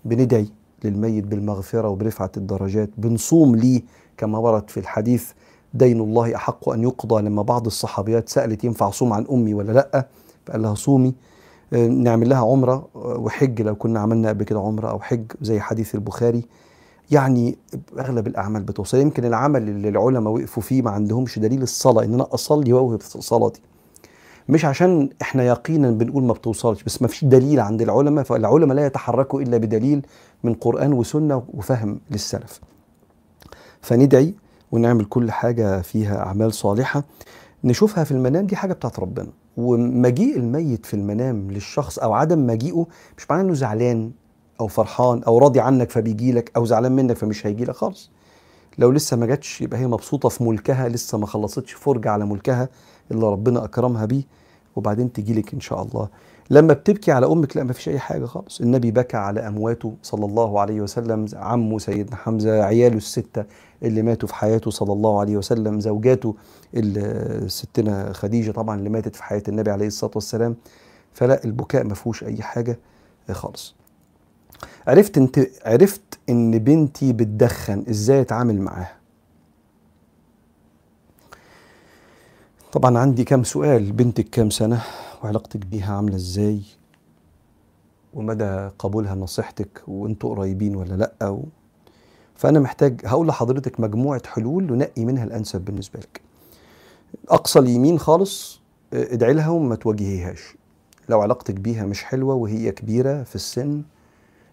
بندعي 0.04 0.49
للميت 0.85 1.25
بالمغفرة 1.25 1.88
وبرفعة 1.88 2.33
الدرجات. 2.37 2.90
بنصوم 2.99 3.57
ليه 3.57 3.83
كما 4.16 4.38
ورد 4.38 4.71
في 4.71 4.80
الحديث 4.80 5.30
دين 5.75 6.00
الله 6.00 6.37
أحق 6.37 6.68
أن 6.68 6.83
يقضى. 6.83 7.23
لما 7.23 7.42
بعض 7.42 7.66
الصحابيات 7.66 8.28
سألت 8.28 8.64
ينفع 8.64 8.90
صوم 8.90 9.12
عن 9.12 9.26
أمي 9.33 9.54
ولا 9.54 9.73
لأ؟ 9.73 10.07
فقال 10.47 10.62
لها 10.62 10.75
صومي. 10.75 11.14
نعمل 11.73 12.29
لها 12.29 12.39
عمرة 12.39 12.89
وحج 12.95 13.63
لو 13.63 13.75
كنا 13.75 14.01
عملنا 14.01 14.29
قبل 14.29 14.45
كده 14.45 14.61
عمرة 14.61 14.91
أو 14.91 15.01
حج 15.01 15.33
زي 15.43 15.61
حديث 15.61 15.95
البخاري. 15.95 16.45
يعني 17.11 17.59
أغلب 17.99 18.27
الأعمال 18.27 18.63
بتوصل. 18.63 18.99
يمكن 18.99 19.25
العمل 19.25 19.69
اللي 19.69 19.89
العلماء 19.89 20.33
وقفوا 20.33 20.63
فيه 20.63 20.83
ما 20.83 20.91
عندهمش 20.91 21.39
دليل 21.39 21.63
الصلاة 21.63 22.05
إن 22.05 22.15
أنا 22.15 22.27
أصلي 22.35 22.73
وأوهب 22.73 23.01
صلاتي. 23.03 23.61
مش 24.49 24.65
عشان 24.65 25.09
إحنا 25.23 25.45
يقينا 25.45 25.91
بنقول 25.91 26.25
ما 26.25 26.33
بتوصلش 26.33 26.83
بس 26.83 27.03
ما 27.03 27.09
فيش 27.09 27.25
دليل 27.25 27.61
عند 27.61 27.83
العلماء 27.83 28.25
فالعلماء 28.25 28.77
لا 28.77 28.87
يتحركوا 28.87 29.41
إلا 29.41 29.57
بدليل 29.57 30.07
من 30.45 30.55
قرآن 30.55 30.93
وسنة 30.93 31.43
وفهم 31.55 32.01
للسلف. 32.11 32.61
فندعي 33.81 34.35
ونعمل 34.73 35.05
كل 35.05 35.31
حاجة 35.31 35.81
فيها 35.81 36.19
أعمال 36.19 36.53
صالحة. 36.53 37.05
نشوفها 37.65 38.05
في 38.05 38.13
المنام 38.13 38.47
دي 38.47 38.57
حاجة 38.57 38.73
بتاعت 38.73 39.01
ربنا. 39.01 39.29
ومجيء 39.59 40.37
الميت 40.37 40.87
في 40.87 40.95
المنام 40.95 41.50
للشخص 41.50 41.99
أو 41.99 42.12
عدم 42.12 42.47
مجيئه 42.47 42.87
مش 43.19 43.31
معناه 43.31 43.43
إنه 43.45 43.55
زعلان 43.55 44.11
أو 44.61 44.67
فرحان 44.67 45.23
أو 45.23 45.38
راضي 45.38 45.61
عنك 45.61 45.91
فبيجي 45.91 46.33
لك 46.33 46.53
أو 46.57 46.65
زعلان 46.65 46.93
منك 46.93 47.17
فمش 47.17 47.47
هيجي 47.47 47.65
لك 47.65 47.75
خالص. 47.75 48.11
لو 48.79 48.91
لسه 48.91 49.17
ما 49.17 49.27
جاتش 49.27 49.61
يبقى 49.61 49.81
هي 49.81 49.87
مبسوطة 49.87 50.29
في 50.29 50.45
ملكها 50.45 50.88
لسه 50.88 51.19
ما 51.19 51.27
خلصتش 51.27 51.73
فرجة 51.73 52.11
على 52.11 52.27
ملكها 52.27 52.69
اللي 53.11 53.27
ربنا 53.27 53.65
أكرمها 53.65 54.05
بيه 54.05 54.23
وبعدين 54.77 55.12
تجي 55.12 55.35
لك 55.35 55.55
إن 55.55 55.61
شاء 55.61 55.83
الله. 55.83 56.09
لما 56.50 56.73
بتبكي 56.73 57.12
على 57.12 57.27
أمك 57.27 57.57
لا 57.57 57.65
ما 57.65 57.73
فيش 57.73 57.88
أي 57.88 57.99
حاجة 57.99 58.25
خالص. 58.25 58.61
النبي 58.61 58.91
بكى 58.91 59.17
على 59.17 59.41
أمواته 59.49 59.95
صلى 60.03 60.27
الله 60.27 60.61
عليه 60.61 60.81
وسلم 60.81 61.27
عمه 61.35 61.79
سيدنا 61.79 62.17
حمزة 62.17 62.62
عياله 62.62 62.97
الستة. 62.97 63.45
اللي 63.83 64.03
ماتوا 64.03 64.29
في 64.29 64.35
حياته 64.35 64.71
صلى 64.71 64.93
الله 64.93 65.21
عليه 65.21 65.37
وسلم 65.37 65.81
زوجاته 65.81 66.35
ستنا 67.47 68.13
خديجة 68.13 68.51
طبعا 68.51 68.79
اللي 68.79 68.91
ماتت 68.91 69.17
في 69.17 69.23
حياة 69.23 69.43
النبي 69.49 69.71
عليه 69.71 69.87
الصلاة 69.87 70.13
والسلام. 70.15 70.57
فلا 71.13 71.45
البكاء 71.45 71.85
ما 71.85 71.95
فيهوش 71.95 72.25
أي 72.25 72.43
حاجة 72.43 72.79
خالص. 73.31 73.75
عرفت 74.87 75.19
انت 75.19 75.41
عرفت 75.65 76.19
إن 76.29 76.59
بنتي 76.59 77.13
بتدخن 77.13 77.85
إزاي 77.91 78.21
أتعامل 78.21 78.61
معاها؟ 78.61 78.95
طبعا 82.73 82.99
عندي 82.99 83.25
كام 83.25 83.45
سؤال 83.45 83.93
بنتك 83.93 84.31
كام 84.31 84.51
سنة؟ 84.51 84.83
وعلاقتك 85.25 85.67
بيها 85.67 85.95
عاملة 85.97 86.17
إزاي؟ 86.17 86.61
ومدى 88.15 88.69
قبولها 88.79 89.15
نصيحتك؟ 89.15 89.83
وأنتوا 89.89 90.35
قريبين 90.35 90.77
ولا 90.77 90.95
لأ؟ 90.95 91.43
و... 92.38 92.40
فأنا 92.40 92.61
محتاج 92.61 93.00
هقول 93.04 93.26
لحضرتك 93.26 93.80
مجموعة 93.80 94.23
حلول 94.26 94.73
ونقي 94.73 95.04
منها 95.04 95.25
الأنسب 95.25 95.61
بالنسبة 95.61 96.00
لك. 96.00 96.21
أقصى 97.28 97.59
اليمين 97.59 97.99
خالص 97.99 98.61
آه، 98.92 99.12
ادعي 99.14 99.33
لها 99.33 99.49
وما 99.49 99.75
تواجهيهاش. 99.75 100.57
لو 101.09 101.21
علاقتك 101.21 101.54
بيها 101.54 101.87
مش 101.87 102.04
حلوة 102.04 102.35
وهي 102.35 102.73
كبيرة 102.73 103.23
في 103.23 103.35
السن 103.35 103.83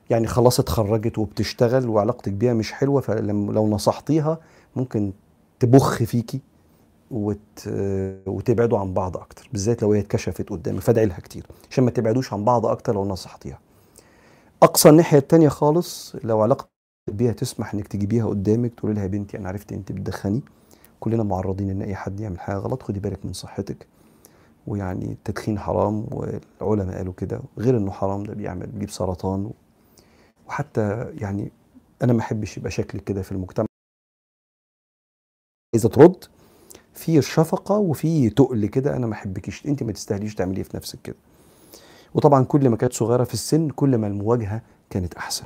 يعني 0.09 0.27
خلاص 0.27 0.59
اتخرجت 0.59 1.17
وبتشتغل 1.17 1.89
وعلاقتك 1.89 2.31
بيها 2.31 2.53
مش 2.53 2.73
حلوة 2.73 3.01
فلو 3.01 3.51
لو 3.51 3.67
نصحتيها 3.67 4.37
ممكن 4.75 5.11
تبخ 5.59 6.03
فيكي 6.03 6.41
وت... 7.11 7.67
وتبعدوا 8.25 8.79
عن 8.79 8.93
بعض 8.93 9.17
أكتر 9.17 9.49
بالذات 9.51 9.81
لو 9.83 9.93
هي 9.93 9.99
اتكشفت 9.99 10.49
قدامك 10.49 10.81
فادعي 10.81 11.05
لها 11.05 11.19
كتير 11.19 11.45
عشان 11.71 11.83
ما 11.83 11.91
تبعدوش 11.91 12.33
عن 12.33 12.45
بعض 12.45 12.65
أكتر 12.65 12.93
لو 12.93 13.05
نصحتيها. 13.05 13.59
أقصى 14.63 14.89
الناحية 14.89 15.17
التانية 15.17 15.49
خالص 15.49 16.15
لو 16.23 16.41
علاقتك 16.41 16.75
بيها 17.12 17.31
تسمح 17.31 17.74
إنك 17.74 17.88
تجيبيها 17.88 18.25
قدامك 18.25 18.74
تقولي 18.74 18.93
لها 18.95 19.03
يا 19.03 19.07
بنتي 19.07 19.38
أنا 19.38 19.47
عرفت 19.50 19.74
أنت 19.74 19.91
بتدخني. 19.91 20.41
كلنا 21.00 21.24
معرضين 21.24 21.69
إن 21.69 21.81
أي 21.81 21.95
حد 21.95 22.19
يعمل 22.19 22.39
حاجة 22.39 22.57
غلط 22.57 22.83
خدي 22.83 23.00
بالك 23.00 23.25
من 23.25 23.33
صحتك. 23.33 23.88
ويعني 24.67 25.05
التدخين 25.12 25.59
حرام 25.59 26.05
والعلماء 26.12 26.97
قالوا 26.97 27.13
كده. 27.13 27.41
غير 27.57 27.77
إنه 27.77 27.91
حرام 27.91 28.24
ده 28.24 28.33
بيعمل 28.33 28.67
بيجيب 28.67 28.89
سرطان. 28.89 29.51
وحتى 30.47 31.12
يعني 31.17 31.51
أنا 32.03 32.13
ما 32.13 32.19
أحبش 32.19 32.57
يبقى 32.57 32.71
شكلك 32.71 33.03
كده 33.03 33.21
في 33.21 33.31
المجتمع. 33.31 33.65
إذا 35.75 35.89
ترد 35.89 36.25
في 36.93 37.21
شفقة 37.21 37.77
وفي 37.77 38.29
تقل 38.29 38.65
كده 38.65 38.95
أنا 38.95 39.07
ما 39.07 39.13
أحبكيش. 39.13 39.65
أنت 39.65 39.83
ما 39.83 39.91
تستاهليش 39.91 40.35
تعمليه 40.35 40.63
في 40.63 40.77
نفسك 40.77 41.00
كده. 41.03 41.15
وطبعا 42.13 42.43
كل 42.43 42.69
ما 42.69 42.77
كانت 42.77 42.93
صغيرة 42.93 43.24
في 43.24 43.33
السن 43.33 43.69
كل 43.69 43.97
ما 43.97 44.07
المواجهة 44.07 44.62
كانت 44.89 45.13
أحسن. 45.13 45.45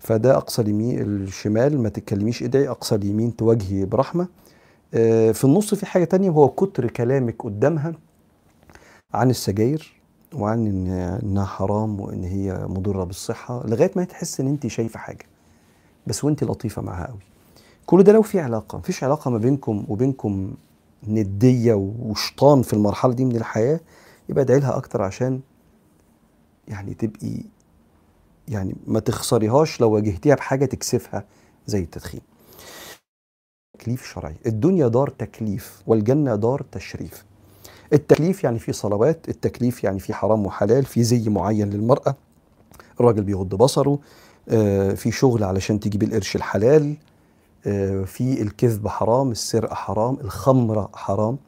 فده 0.00 0.36
أقصى 0.36 0.62
اليمين 0.62 1.00
الشمال 1.00 1.78
ما 1.82 1.88
تتكلميش 1.88 2.42
ادعي 2.42 2.68
أقصى 2.68 2.94
اليمين 2.94 3.36
تواجهي 3.36 3.84
برحمة. 3.84 4.28
آه، 4.94 5.32
في 5.32 5.44
النص 5.44 5.74
في 5.74 5.86
حاجة 5.86 6.04
تانية 6.04 6.30
وهو 6.30 6.48
كتر 6.48 6.90
كلامك 6.90 7.42
قدامها 7.42 7.94
عن 9.14 9.30
السجاير 9.30 9.92
وعن 10.34 10.66
إن 10.66 10.86
إنها 11.22 11.44
حرام 11.44 12.00
وإن 12.00 12.24
هي 12.24 12.66
مضرة 12.68 13.04
بالصحة 13.04 13.66
لغاية 13.66 13.90
ما 13.96 14.04
تحس 14.04 14.40
إن 14.40 14.46
انت 14.46 14.66
شايفة 14.66 14.98
حاجة. 14.98 15.26
بس 16.06 16.24
وانت 16.24 16.44
لطيفة 16.44 16.82
معاها 16.82 17.06
قوي. 17.06 17.18
كل 17.86 18.02
ده 18.02 18.12
لو 18.12 18.22
في 18.22 18.40
علاقة 18.40 18.78
مفيش 18.78 19.04
علاقة 19.04 19.30
ما 19.30 19.38
بينكم 19.38 19.84
وبينكم 19.88 20.54
ندية 21.08 21.74
وشطان 21.74 22.62
في 22.62 22.72
المرحلة 22.72 23.12
دي 23.12 23.24
من 23.24 23.36
الحياة 23.36 23.80
يبقى 24.28 24.44
ادعي 24.44 24.60
لها 24.60 24.76
أكتر 24.76 25.02
عشان 25.02 25.40
يعني 26.68 26.94
تبقي 26.94 27.36
يعني 28.50 28.76
ما 28.86 29.00
تخسريهاش 29.00 29.80
لو 29.80 29.90
واجهتيها 29.90 30.34
بحاجة 30.34 30.64
تكسفها 30.64 31.24
زي 31.66 31.80
التدخين. 31.80 32.20
تكليف 33.78 34.06
شرعي. 34.14 34.34
الدنيا 34.46 34.88
دار 34.88 35.08
تكليف 35.10 35.82
والجنة 35.86 36.34
دار 36.34 36.64
تشريف. 36.72 37.24
التكليف 37.92 38.44
يعني 38.44 38.58
في 38.58 38.72
صلوات 38.72 39.28
التكليف 39.28 39.84
يعني 39.84 39.98
في 39.98 40.14
حرام 40.14 40.46
وحلال 40.46 40.84
في 40.84 41.02
زي 41.04 41.28
معين 41.28 41.70
للمرأة. 41.70 42.14
الراجل 43.00 43.22
بيغض 43.22 43.54
بصره 43.54 43.98
آه، 44.48 44.94
في 44.94 45.10
شغل 45.10 45.44
علشان 45.44 45.80
تجيب 45.80 46.02
القرش 46.02 46.36
الحلال 46.36 46.96
آه، 47.66 48.04
في 48.04 48.42
الكذب 48.42 48.88
حرام 48.88 49.30
السرقة 49.30 49.74
حرام 49.74 50.16
الخمرة 50.20 50.90
حرام. 50.94 51.38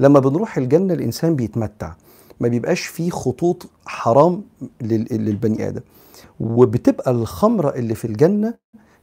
لما 0.00 0.20
بنروح 0.20 0.56
الجنة 0.58 0.94
الإنسان 0.94 1.36
بيتمتع. 1.36 1.92
ما 2.40 2.48
بيبقاش 2.48 2.80
فيه 2.86 3.10
خطوط 3.10 3.66
حرام 3.86 4.42
للبني 4.80 5.68
آدم. 5.68 5.80
وبتبقى 6.40 7.10
الخمرة 7.10 7.68
اللي 7.74 7.94
في 7.94 8.04
الجنة 8.04 8.54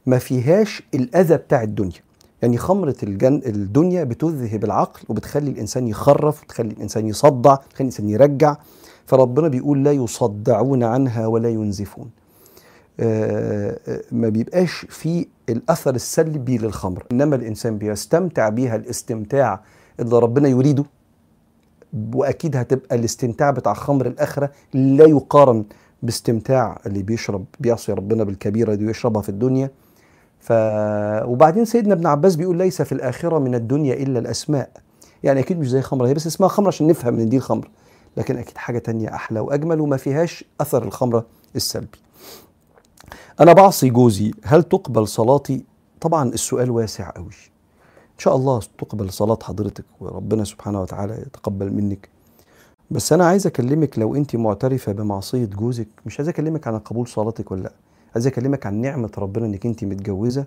ما 0.06 0.18
فيهاش 0.18 0.82
الأذى 0.94 1.36
بتاع 1.36 1.62
الدنيا. 1.62 2.00
يعني 2.42 2.56
خمرة 2.58 2.96
الجن 3.02 3.42
الدنيا 3.46 4.04
بتذهب 4.04 4.64
العقل 4.64 5.00
وبتخلي 5.08 5.50
الإنسان 5.50 5.88
يخرف 5.88 6.42
وتخلي 6.42 6.70
الإنسان 6.70 7.06
يصدع 7.06 7.54
تخلي 7.54 7.80
الإنسان 7.80 8.08
يرجع. 8.08 8.56
فربنا 9.06 9.48
بيقول 9.48 9.84
لا 9.84 9.92
يصدعون 9.92 10.82
عنها 10.84 11.26
ولا 11.26 11.48
ينزفون. 11.48 12.10
آه، 13.00 13.78
آه، 13.88 14.02
ما 14.12 14.28
بيبقاش 14.28 14.86
في 14.88 15.26
الأثر 15.48 15.94
السلبي 15.94 16.58
للخمر. 16.58 17.06
إنما 17.12 17.36
الإنسان 17.36 17.78
بيستمتع 17.78 18.48
بيها 18.48 18.76
الاستمتاع 18.76 19.60
اللي 20.00 20.18
ربنا 20.18 20.48
يريده. 20.48 20.84
وأكيد 22.14 22.56
هتبقى 22.56 22.96
الاستمتاع 22.96 23.50
بتاع 23.50 23.74
خمر 23.74 24.06
الآخرة 24.06 24.50
لا 24.74 25.04
يقارن 25.04 25.64
باستمتاع 26.02 26.80
اللي 26.86 27.02
بيشرب 27.02 27.44
بيعصي 27.60 27.92
ربنا 27.92 28.24
بالكبيرة 28.24 28.74
دي 28.74 28.86
ويشربها 28.86 29.22
في 29.22 29.28
الدنيا. 29.28 29.70
ف 30.40 30.52
وبعدين 31.24 31.64
سيدنا 31.64 31.94
ابن 31.94 32.06
عباس 32.06 32.36
بيقول 32.36 32.56
ليس 32.58 32.82
في 32.82 32.92
الآخرة 32.92 33.38
من 33.38 33.54
الدنيا 33.54 33.94
إلا 33.94 34.18
الأسماء. 34.18 34.70
يعني 35.22 35.40
أكيد 35.40 35.58
مش 35.58 35.68
زي 35.70 35.82
خمرة 35.82 36.08
هي 36.08 36.14
بس 36.14 36.26
اسمها 36.26 36.48
خمرة 36.48 36.68
عشان 36.68 36.86
نفهم 36.86 37.18
إن 37.20 37.28
دي 37.28 37.36
الخمر 37.36 37.70
لكن 38.16 38.36
أكيد 38.36 38.58
حاجة 38.58 38.78
تانية 38.78 39.14
أحلى 39.14 39.40
وأجمل 39.40 39.80
وما 39.80 39.96
فيهاش 39.96 40.44
أثر 40.60 40.84
الخمرة 40.84 41.26
السلبي. 41.56 41.98
أنا 43.40 43.52
بعصي 43.52 43.90
جوزي 43.90 44.32
هل 44.44 44.62
تقبل 44.62 45.08
صلاتي؟ 45.08 45.64
طبعا 46.00 46.28
السؤال 46.28 46.70
واسع 46.70 47.10
قوي. 47.10 47.30
إن 48.16 48.20
شاء 48.20 48.36
الله 48.36 48.60
تقبل 48.78 49.12
صلاة 49.12 49.38
حضرتك 49.42 49.84
وربنا 50.00 50.44
سبحانه 50.44 50.82
وتعالى 50.82 51.14
يتقبل 51.14 51.72
منك. 51.72 52.08
بس 52.90 53.12
أنا 53.12 53.26
عايز 53.26 53.46
أكلمك 53.46 53.98
لو 53.98 54.14
أنت 54.14 54.36
معترفة 54.36 54.92
بمعصية 54.92 55.44
جوزك 55.44 55.88
مش 56.06 56.18
عايز 56.18 56.28
أكلمك 56.28 56.66
عن 56.66 56.78
قبول 56.78 57.08
صلاتك 57.08 57.50
ولا 57.50 57.62
لأ 57.62 57.72
عايز 58.14 58.26
أكلمك 58.26 58.66
عن 58.66 58.74
نعمة 58.74 59.10
ربنا 59.18 59.46
إنك 59.46 59.66
أنت 59.66 59.84
متجوزة 59.84 60.46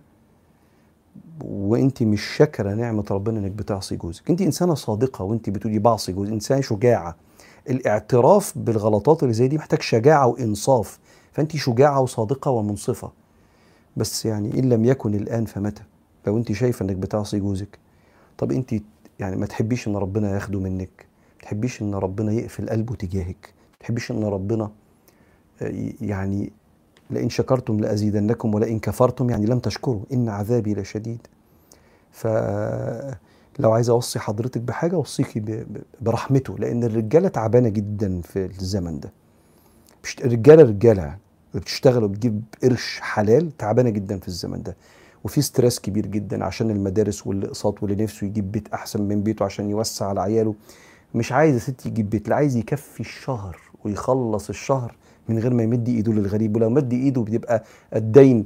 وأنت 1.45 2.03
مش 2.03 2.21
شاكرة 2.21 2.73
نعمة 2.73 3.05
ربنا 3.11 3.39
إنك 3.39 3.51
بتعصي 3.51 3.95
جوزك. 3.95 4.29
أنت 4.29 4.41
إنسانة 4.41 4.73
صادقة 4.73 5.23
وأنت 5.23 5.49
بتقولي 5.49 5.79
بعصي 5.79 6.11
جوزي 6.11 6.33
انسانه 6.33 6.61
شجاعة. 6.61 7.15
الاعتراف 7.69 8.57
بالغلطات 8.57 9.23
اللي 9.23 9.33
زي 9.33 9.47
دي 9.47 9.57
محتاج 9.57 9.81
شجاعة 9.81 10.27
وإنصاف 10.27 10.99
فأنت 11.31 11.55
شجاعة 11.55 12.01
وصادقة 12.01 12.51
ومنصفة. 12.51 13.11
بس 13.97 14.25
يعني 14.25 14.59
إن 14.59 14.69
لم 14.69 14.85
يكن 14.85 15.15
الآن 15.15 15.45
فمتى؟ 15.45 15.83
لو 16.27 16.37
انت 16.37 16.51
شايفة 16.51 16.83
انك 16.85 16.95
بتعصي 16.95 17.39
جوزك 17.39 17.79
طب 18.37 18.51
انت 18.51 18.73
يعني 19.19 19.35
ما 19.35 19.45
تحبيش 19.45 19.87
ان 19.87 19.95
ربنا 19.95 20.33
ياخده 20.33 20.59
منك 20.59 20.89
ما 21.37 21.41
تحبيش 21.41 21.81
ان 21.81 21.95
ربنا 21.95 22.31
يقفل 22.31 22.69
قلبه 22.69 22.95
تجاهك 22.95 23.53
ما 23.71 23.77
تحبيش 23.79 24.11
ان 24.11 24.23
ربنا 24.23 24.71
آه، 25.61 25.91
يعني 26.01 26.51
لئن 27.09 27.29
شكرتم 27.29 27.79
لأزيدنكم 27.79 28.55
ولئن 28.55 28.79
كفرتم 28.79 29.29
يعني 29.29 29.45
لم 29.45 29.59
تشكروا 29.59 30.01
إن 30.13 30.29
عذابي 30.29 30.73
لشديد. 30.73 31.27
فلو 32.11 33.71
عايز 33.71 33.89
أوصي 33.89 34.19
حضرتك 34.19 34.61
بحاجة 34.61 34.95
أوصيكي 34.95 35.65
برحمته 36.01 36.57
لأن 36.57 36.83
الرجالة 36.83 37.27
تعبانة 37.27 37.69
جدا 37.69 38.21
في 38.21 38.45
الزمن 38.45 38.99
ده. 38.99 39.11
الرجاله 40.25 40.63
رجالة 40.63 41.17
بتشتغل 41.55 42.03
وبتجيب 42.03 42.43
قرش 42.63 42.99
حلال 43.01 43.57
تعبانة 43.57 43.89
جدا 43.89 44.19
في 44.19 44.27
الزمن 44.27 44.63
ده. 44.63 44.75
وفي 45.23 45.41
ستريس 45.41 45.79
كبير 45.79 46.05
جدا 46.05 46.45
عشان 46.45 46.71
المدارس 46.71 47.27
والأقساط 47.27 47.83
واللي 47.83 48.03
نفسه 48.03 48.27
يجيب 48.27 48.51
بيت 48.51 48.67
أحسن 48.73 49.01
من 49.01 49.23
بيته 49.23 49.45
عشان 49.45 49.69
يوسع 49.69 50.05
على 50.05 50.21
عياله. 50.21 50.55
مش 51.15 51.31
عايز 51.31 51.53
يا 51.53 51.59
ستي 51.59 51.89
يجيب 51.89 52.09
بيت 52.09 52.29
لا 52.29 52.35
عايز 52.35 52.55
يكفي 52.55 52.99
الشهر 52.99 53.57
ويخلص 53.85 54.49
الشهر 54.49 54.95
من 55.29 55.39
غير 55.39 55.53
ما 55.53 55.63
يمد 55.63 55.89
إيده 55.89 56.13
للغريب. 56.13 56.55
ولو 56.55 56.69
مد 56.69 56.93
إيده 56.93 57.21
بتبقى 57.21 57.63
الدين 57.95 58.45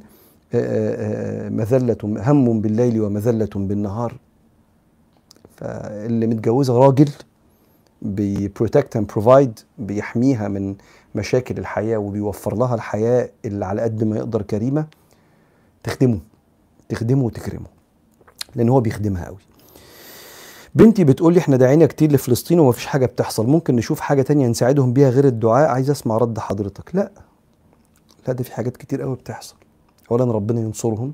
مذلة 1.58 1.98
هم 2.04 2.62
بالليل 2.62 3.02
ومذلة 3.02 3.50
بالنهار. 3.56 4.18
فاللي 5.56 6.28
متجوزة 6.28 6.78
راجل 6.78 7.10
بي 8.02 8.23
protect 8.23 8.96
and 8.96 9.08
provide 9.08 9.60
بيحميها 9.78 10.48
من 10.48 10.76
مشاكل 11.16 11.58
الحياة 11.58 11.98
وبيوفر 11.98 12.56
لها 12.56 12.76
الحياة 12.76 13.30
اللي 13.46 13.66
على 13.66 13.82
قد 13.82 14.04
ما 14.04 14.18
يقدر 14.18 14.42
كريمة 14.42 14.86
تخدمه. 15.84 16.20
تخدمه 16.90 17.24
وتكرمه 17.24 17.68
لأن 18.56 18.70
هو 18.70 18.82
بيخدمها 18.82 19.26
قوي 19.26 19.38
بنتي 20.76 21.04
بتقول 21.04 21.34
لي 21.34 21.40
إحنا 21.40 21.58
دعينا 21.58 21.86
كتير 21.86 22.12
لفلسطين 22.12 22.60
ومفيش 22.60 22.86
حاجة 22.86 23.06
بتحصل 23.06 23.48
ممكن 23.48 23.76
نشوف 23.76 24.00
حاجة 24.00 24.22
تانية 24.22 24.48
نساعدهم 24.48 24.94
بيها 24.94 25.10
غير 25.10 25.26
الدعاء؟ 25.26 25.70
عايز 25.70 25.90
أسمع 25.90 26.18
رد 26.18 26.40
حضرتك. 26.40 26.96
لا. 26.96 27.12
لا 28.28 28.34
ده 28.34 28.44
في 28.44 28.54
حاجات 28.54 28.78
كتير 28.78 29.02
قوي 29.02 29.16
بتحصل. 29.16 29.56
اولا 30.12 30.24
ربنا 30.32 30.62
ينصرهم 30.62 31.14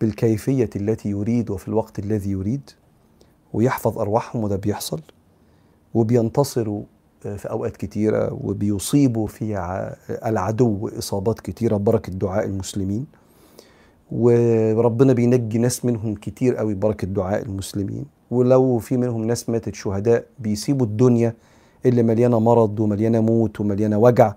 بالكيفية 0.00 0.70
التي 0.76 1.08
يريد 1.08 1.50
وفي 1.50 1.68
الوقت 1.68 1.98
الذي 1.98 2.30
يريد 2.30 2.70
ويحفظ 3.52 3.98
أرواحهم 3.98 4.44
وده 4.44 4.56
بيحصل 4.56 5.00
وبينتصروا 5.94 6.82
في 7.20 7.50
أوقات 7.50 7.76
كتيرة 7.76 8.32
وبيصيبوا 8.44 9.26
في 9.26 9.58
العدو 10.26 10.88
إصابات 10.88 11.40
كتيرة 11.40 11.76
بركة 11.76 12.12
دعاء 12.12 12.44
المسلمين. 12.44 13.06
وربنا 14.12 15.12
بينجي 15.12 15.58
ناس 15.58 15.84
منهم 15.84 16.14
كتير 16.14 16.56
قوي 16.56 16.74
بركة 16.74 17.06
دعاء 17.06 17.42
المسلمين. 17.42 18.04
ولو 18.30 18.78
في 18.78 18.96
منهم 18.96 19.24
ناس 19.24 19.48
ماتت 19.48 19.74
شهداء 19.74 20.24
بيسيبوا 20.38 20.86
الدنيا 20.86 21.34
اللي 21.86 22.02
مليانة 22.02 22.40
مرض 22.40 22.80
ومليانة 22.80 23.20
موت 23.20 23.60
ومليانة 23.60 23.98
وجع 23.98 24.34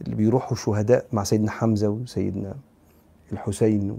اللي 0.00 0.14
بيروحوا 0.14 0.56
شهداء 0.56 1.06
مع 1.12 1.24
سيدنا 1.24 1.50
حمزة 1.50 1.88
وسيدنا 1.88 2.54
الحسين 3.32 3.98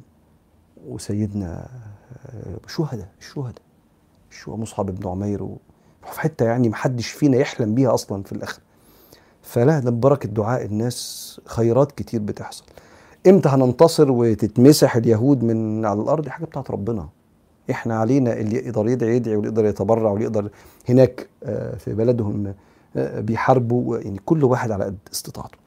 وسيدنا 0.88 1.70
شهداء 2.68 3.08
الشهداء 3.20 3.62
الشهداء 4.32 4.58
مصعب 4.58 4.86
بن 4.86 5.08
عمير 5.08 5.48
في 6.14 6.22
حتة 6.22 6.46
يعني 6.46 6.70
محدش 6.70 7.08
فينا 7.08 7.38
يحلم 7.38 7.76
بيها 7.76 7.94
أصلا 7.94 8.24
في 8.24 8.32
الآخر. 8.32 8.62
فلا 9.42 9.80
ده 9.80 9.92
بركة 9.92 10.30
دعاء 10.30 10.66
الناس 10.66 11.42
خيرات 11.46 11.92
كتير 11.92 12.20
بتحصل. 12.22 12.64
إمتى 13.28 13.50
هننتصر 13.50 14.12
وتتمسح 14.12 14.96
اليهود 14.96 15.44
من 15.44 15.86
على 15.86 16.02
الأرض؟ 16.02 16.28
حاجة 16.28 16.46
بتاعت 16.46 16.72
ربنا. 16.72 17.08
إحنا 17.72 18.00
علينا 18.00 18.34
اللي 18.34 18.56
يقدر 18.58 18.88
يدعي 18.88 19.16
يدعي 19.16 19.36
واللي 19.36 19.50
يقدر 19.50 19.66
يتبرع 19.66 20.12
واللي 20.12 20.26
يقدر 20.26 20.50
هناك 20.90 21.28
آه، 21.44 21.76
في 21.76 21.94
بلدهم 21.94 22.54
آه، 22.96 23.20
بيحاربوا 23.20 23.98
يعني 23.98 24.20
كل 24.26 24.44
واحد 24.44 24.72
على 24.72 24.86
قد 24.86 24.98
استطاعته. 25.14 25.58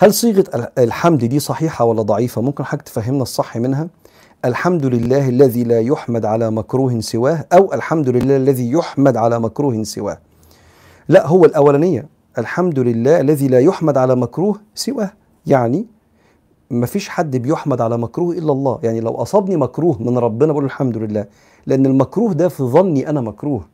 هل 0.00 0.14
صيغة 0.14 0.70
الحمد 0.78 1.24
دي 1.24 1.38
صحيحة 1.38 1.84
ولا 1.84 2.02
ضعيفة؟ 2.02 2.42
ممكن 2.42 2.64
حضرتك 2.64 2.86
تفهمنا 2.86 3.22
الصح 3.22 3.56
منها. 3.56 3.88
الحمد 4.44 4.86
لله 4.86 5.28
الذي 5.28 5.64
لا 5.64 5.80
يحمد 5.80 6.24
على 6.24 6.50
مكروه 6.50 7.00
سواه 7.00 7.44
أو 7.52 7.72
الحمد 7.72 8.08
لله 8.08 8.36
الذي 8.36 8.70
يحمد 8.70 9.16
على 9.16 9.40
مكروه 9.40 9.82
سواه. 9.82 10.18
لا 11.08 11.26
هو 11.26 11.44
الأولانية. 11.44 12.08
الحمد 12.38 12.78
لله 12.78 13.20
الذي 13.20 13.48
لا 13.48 13.60
يحمد 13.60 13.98
على 13.98 14.16
مكروه 14.16 14.60
سواه. 14.74 15.12
يعني 15.46 15.86
ما 16.70 16.86
فيش 16.86 17.08
حد 17.08 17.36
بيحمد 17.36 17.80
على 17.80 17.98
مكروه 17.98 18.38
إلا 18.38 18.52
الله. 18.52 18.78
يعني 18.82 19.00
لو 19.00 19.14
أصابني 19.14 19.56
مكروه 19.56 20.02
من 20.02 20.18
ربنا 20.18 20.52
بقول 20.52 20.64
الحمد 20.64 20.96
لله. 20.96 21.26
لأن 21.66 21.86
المكروه 21.86 22.32
ده 22.32 22.48
في 22.48 22.62
ظني 22.62 23.10
أنا 23.10 23.20
مكروه. 23.20 23.66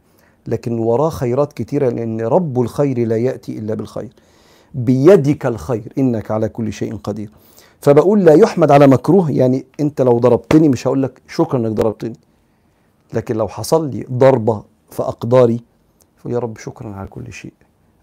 لكن 0.46 0.78
وراه 0.78 1.09
خيرات 1.09 1.52
كتيرة 1.52 1.88
لأن 1.88 2.20
رب 2.20 2.61
الخير 2.61 3.07
لا 3.07 3.16
يأتي 3.16 3.59
إلا 3.59 3.74
بالخير. 3.74 4.12
بيدك 4.74 5.46
الخير 5.46 5.92
إنك 5.98 6.30
على 6.30 6.48
كل 6.48 6.72
شيء 6.72 6.96
قدير. 6.96 7.30
فبقول 7.80 8.24
لا 8.24 8.33
يحمد 8.33 8.70
على 8.70 8.87
مكروه 8.87 9.30
يعني 9.30 9.64
أنت 9.80 10.00
لو 10.02 10.18
ضربتني 10.18 10.68
مش 10.68 10.87
هقول 10.87 11.02
لك 11.02 11.22
شكرا 11.28 11.59
إنك 11.59 11.72
ضربتني. 11.72 12.16
لكن 13.14 13.37
لو 13.37 13.48
حصل 13.48 13.90
لي 13.90 14.07
ضربة 14.12 14.62
في 14.90 15.02
أقداري 15.02 15.61
فيا 16.22 16.38
رب 16.38 16.59
شكرا 16.59 16.94
على 16.94 17.09
كل 17.09 17.33
شيء. 17.33 17.52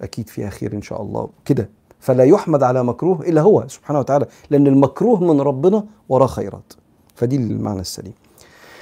أكيد 0.02 0.30
فيها 0.30 0.50
خير 0.50 0.74
إن 0.74 0.82
شاء 0.82 1.02
الله. 1.02 1.30
كده. 1.46 1.70
فلا 2.02 2.24
يحمد 2.24 2.64
على 2.64 2.84
مكروه 2.84 3.22
إلا 3.22 3.42
هو 3.42 3.66
سبحانه 3.68 4.00
وتعالى 4.00 4.26
لأن 4.50 4.68
المكروه 4.68 5.20
من 5.24 5.42
ربنا 5.42 5.84
وراه 6.10 6.28
خيرات. 6.28 6.74
فدي 7.16 7.36
المعنى 7.36 7.80
السليم. 7.80 8.14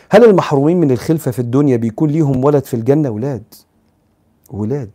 هل 0.09 0.23
المحرومين 0.25 0.79
من 0.79 0.91
الخلفة 0.91 1.31
في 1.31 1.39
الدنيا 1.39 1.77
بيكون 1.77 2.09
ليهم 2.09 2.45
ولد 2.45 2.63
في 2.65 2.73
الجنة؟ 2.73 3.09
ولاد. 3.09 3.43
ولاد. 4.51 4.91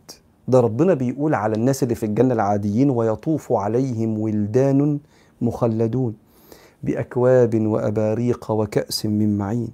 ده 0.47 0.59
ربنا 0.59 0.93
بيقول 0.93 1.33
على 1.33 1.55
الناس 1.55 1.83
اللي 1.83 1.95
في 1.95 2.05
الجنة 2.05 2.33
العاديين 2.33 2.89
ويطوف 2.89 3.53
عليهم 3.53 4.19
ولدان 4.19 4.99
مخلدون 5.41 6.13
بأكواب 6.83 7.61
وأباريق 7.61 8.51
وكأس 8.51 9.05
من 9.05 9.37
معين. 9.37 9.69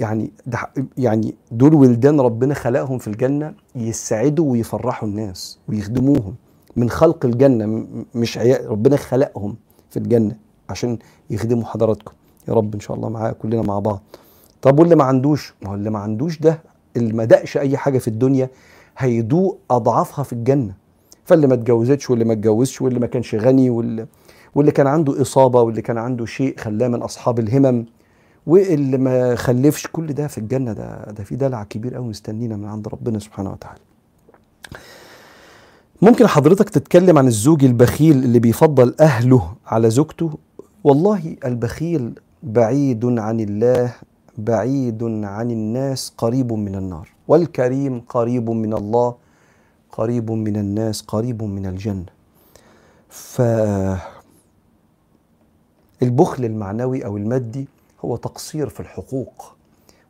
يعني 0.00 0.30
ده 0.46 0.58
يعني 0.98 1.34
دول 1.52 1.74
ولدان 1.74 2.20
ربنا 2.20 2.54
خلقهم 2.54 2.98
في 2.98 3.08
الجنة 3.08 3.54
يسعدوا 3.76 4.52
ويفرحوا 4.52 5.08
الناس 5.08 5.58
ويخدموهم. 5.68 6.34
من 6.76 6.90
خلق 6.90 7.24
الجنة 7.24 7.86
مش 8.14 8.38
عيال 8.38 8.70
ربنا 8.70 8.96
خلقهم 8.96 9.56
في 9.90 9.96
الجنة 9.96 10.36
عشان 10.68 10.98
يخدموا 11.30 11.64
حضراتكم. 11.64 12.12
يا 12.48 12.54
رب 12.54 12.74
إن 12.74 12.80
شاء 12.80 12.96
الله 12.96 13.08
معاك 13.08 13.36
كلنا 13.36 13.62
مع 13.62 13.78
بعض. 13.78 14.02
طب 14.62 14.78
واللي 14.80 14.94
ما 14.96 15.04
عندوش؟ 15.04 15.54
ما 15.62 15.70
هو 15.70 15.74
اللي 15.74 15.90
ما 15.90 15.98
عندوش 15.98 16.38
ده 16.40 16.58
اللي 16.96 17.12
ما 17.12 17.24
دقش 17.24 17.56
أي 17.56 17.76
حاجة 17.76 17.98
في 17.98 18.08
الدنيا 18.08 18.50
هيدوق 18.98 19.58
أضعافها 19.70 20.22
في 20.22 20.32
الجنة. 20.32 20.74
فاللي 21.24 21.46
ما 21.46 21.54
اتجوزتش 21.54 22.10
واللي 22.10 22.24
ما 22.24 22.32
اتجوزش 22.32 22.82
واللي 22.82 23.00
ما 23.00 23.06
كانش 23.06 23.34
غني 23.34 23.70
واللي 23.70 24.06
واللي 24.54 24.72
كان 24.72 24.86
عنده 24.86 25.22
إصابة 25.22 25.60
واللي 25.62 25.82
كان 25.82 25.98
عنده 25.98 26.26
شيء 26.26 26.56
خلاه 26.58 26.88
من 26.88 27.02
أصحاب 27.02 27.38
الهمم 27.38 27.84
واللي 28.46 28.98
ما 28.98 29.34
خلفش 29.34 29.86
كل 29.92 30.06
ده 30.06 30.26
في 30.26 30.38
الجنة 30.38 30.72
ده 30.72 31.04
ده 31.04 31.24
في 31.24 31.36
دلع 31.36 31.64
كبير 31.64 31.94
قوي 31.94 32.06
مستنينا 32.08 32.56
من 32.56 32.64
عند 32.64 32.88
ربنا 32.88 33.18
سبحانه 33.18 33.52
وتعالى. 33.52 33.80
ممكن 36.02 36.26
حضرتك 36.26 36.70
تتكلم 36.70 37.18
عن 37.18 37.26
الزوج 37.26 37.64
البخيل 37.64 38.16
اللي 38.24 38.38
بيفضل 38.38 38.94
أهله 39.00 39.54
على 39.66 39.90
زوجته؟ 39.90 40.38
والله 40.84 41.36
البخيل 41.44 42.18
بعيد 42.42 43.04
عن 43.04 43.40
الله 43.40 43.94
بعيد 44.38 45.02
عن 45.04 45.50
الناس 45.50 46.12
قريب 46.18 46.52
من 46.52 46.74
النار. 46.74 47.08
والكريم 47.28 48.00
قريب 48.00 48.50
من 48.50 48.74
الله 48.74 49.14
قريب 49.92 50.30
من 50.30 50.56
الناس 50.56 51.02
قريب 51.02 51.42
من 51.42 51.66
الجنة. 51.66 52.06
ف 53.08 53.42
البخل 56.02 56.44
المعنوي 56.44 57.04
أو 57.04 57.16
المادي 57.16 57.68
هو 58.04 58.16
تقصير 58.16 58.68
في 58.68 58.80
الحقوق 58.80 59.54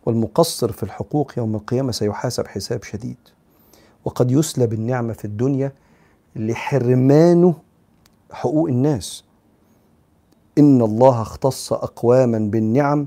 والمقصر 0.07 0.73
في 0.73 0.83
الحقوق 0.83 1.33
يوم 1.37 1.55
القيامة 1.55 1.92
سيحاسب 1.92 2.47
حساب 2.47 2.83
شديد. 2.83 3.16
وقد 4.05 4.31
يسلب 4.31 4.73
النعمة 4.73 5.12
في 5.12 5.25
الدنيا 5.25 5.73
لحرمانه 6.37 7.55
حقوق 8.33 8.69
الناس. 8.69 9.25
إن 10.59 10.83
الله 10.83 11.23
اختص 11.23 11.73
أقواما 11.73 12.38
بالنعم 12.38 13.07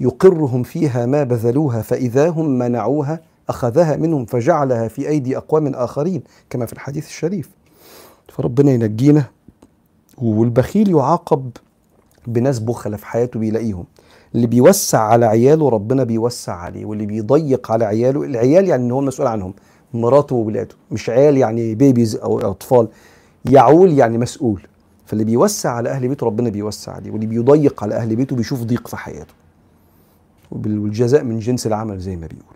يقرهم 0.00 0.62
فيها 0.62 1.06
ما 1.06 1.22
بذلوها 1.22 1.82
فإذا 1.82 2.28
هم 2.28 2.58
منعوها 2.58 3.20
أخذها 3.48 3.96
منهم 3.96 4.24
فجعلها 4.24 4.88
في 4.88 5.08
أيدي 5.08 5.36
أقوام 5.36 5.66
آخرين 5.74 6.22
كما 6.50 6.66
في 6.66 6.72
الحديث 6.72 7.06
الشريف. 7.06 7.50
فربنا 8.28 8.70
ينجينا 8.70 9.24
والبخيل 10.18 10.90
يعاقب 10.90 11.50
بناس 12.26 12.58
بخلة 12.58 12.96
في 12.96 13.06
حياته 13.06 13.40
بيلاقيهم. 13.40 13.84
اللي 14.34 14.46
بيوسع 14.46 14.98
على 15.00 15.26
عياله 15.26 15.68
ربنا 15.68 16.04
بيوسع 16.04 16.54
عليه 16.54 16.84
واللي 16.84 17.06
بيضيق 17.06 17.72
على 17.72 17.84
عياله 17.84 18.22
العيال 18.22 18.68
يعني 18.68 18.92
هو 18.92 19.00
المسؤول 19.00 19.28
عنهم. 19.28 19.54
مراته 19.96 20.36
وولاده 20.36 20.74
مش 20.90 21.10
عيال 21.10 21.36
يعني 21.36 21.74
بيبيز 21.74 22.16
أو 22.16 22.40
أطفال 22.40 22.88
يعول 23.44 23.92
يعني 23.92 24.18
مسؤول. 24.18 24.62
فاللي 25.06 25.24
بيوسع 25.24 25.70
على 25.70 25.88
أهل 25.90 26.08
بيته 26.08 26.26
ربنا 26.26 26.48
بيوسع 26.50 26.92
عليه 26.92 27.10
واللي 27.10 27.26
بيضيق 27.26 27.82
على 27.82 27.94
أهل 27.94 28.16
بيته 28.16 28.36
بيشوف 28.36 28.62
ضيق 28.62 28.88
في 28.88 28.96
حياته. 28.96 29.34
والجزاء 30.50 31.24
من 31.24 31.38
جنس 31.38 31.66
العمل 31.66 31.98
زي 31.98 32.16
ما 32.16 32.26
بيقولوا. 32.26 32.54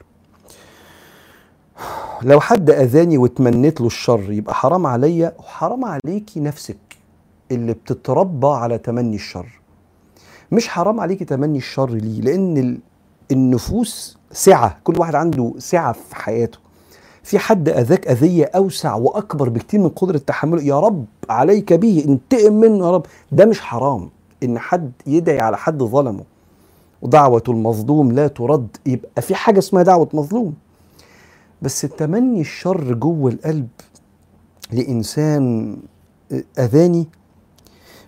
لو 2.22 2.40
حد 2.40 2.70
أذاني 2.70 3.18
وتمنيت 3.18 3.80
له 3.80 3.86
الشر 3.86 4.32
يبقى 4.32 4.54
حرام 4.54 4.86
عليا 4.86 5.32
وحرام 5.38 5.84
عليكي 5.84 6.40
نفسك 6.40 6.76
اللي 7.50 7.72
بتتربى 7.72 8.46
على 8.46 8.78
تمني 8.78 9.16
الشر. 9.16 9.60
مش 10.52 10.68
حرام 10.68 11.00
عليكي 11.00 11.24
تمني 11.24 11.58
الشر 11.58 11.90
ليه؟ 11.90 12.20
لأن 12.20 12.56
ال- 12.58 12.78
النفوس 13.32 14.18
سعة 14.32 14.78
كل 14.84 14.98
واحد 14.98 15.14
عنده 15.14 15.54
سعة 15.58 15.92
في 15.92 16.16
حياته. 16.16 16.58
في 17.28 17.38
حد 17.38 17.68
أذاك 17.68 18.06
أذية 18.06 18.44
أوسع 18.44 18.94
وأكبر 18.94 19.48
بكتير 19.48 19.80
من 19.80 19.88
قدرة 19.88 20.18
تحمله؟ 20.18 20.62
يا 20.62 20.80
رب 20.80 21.04
عليك 21.30 21.72
به 21.72 22.04
انتقم 22.08 22.52
منه 22.52 22.86
يا 22.86 22.90
رب. 22.90 23.06
ده 23.32 23.44
مش 23.44 23.60
حرام 23.60 24.10
إن 24.42 24.58
حد 24.58 24.92
يدعي 25.06 25.40
على 25.40 25.56
حد 25.56 25.82
ظلمه. 25.82 26.24
ودعوة 27.02 27.42
المظلوم 27.48 28.12
لا 28.12 28.28
ترد. 28.28 28.76
يبقى 28.86 29.22
في 29.22 29.34
حاجة 29.34 29.58
اسمها 29.58 29.82
دعوة 29.82 30.08
مظلوم. 30.12 30.54
بس 31.62 31.80
تمني 31.80 32.40
الشر 32.40 32.94
جوه 32.94 33.30
القلب 33.30 33.68
لإنسان 34.72 35.76
أذاني 36.58 37.06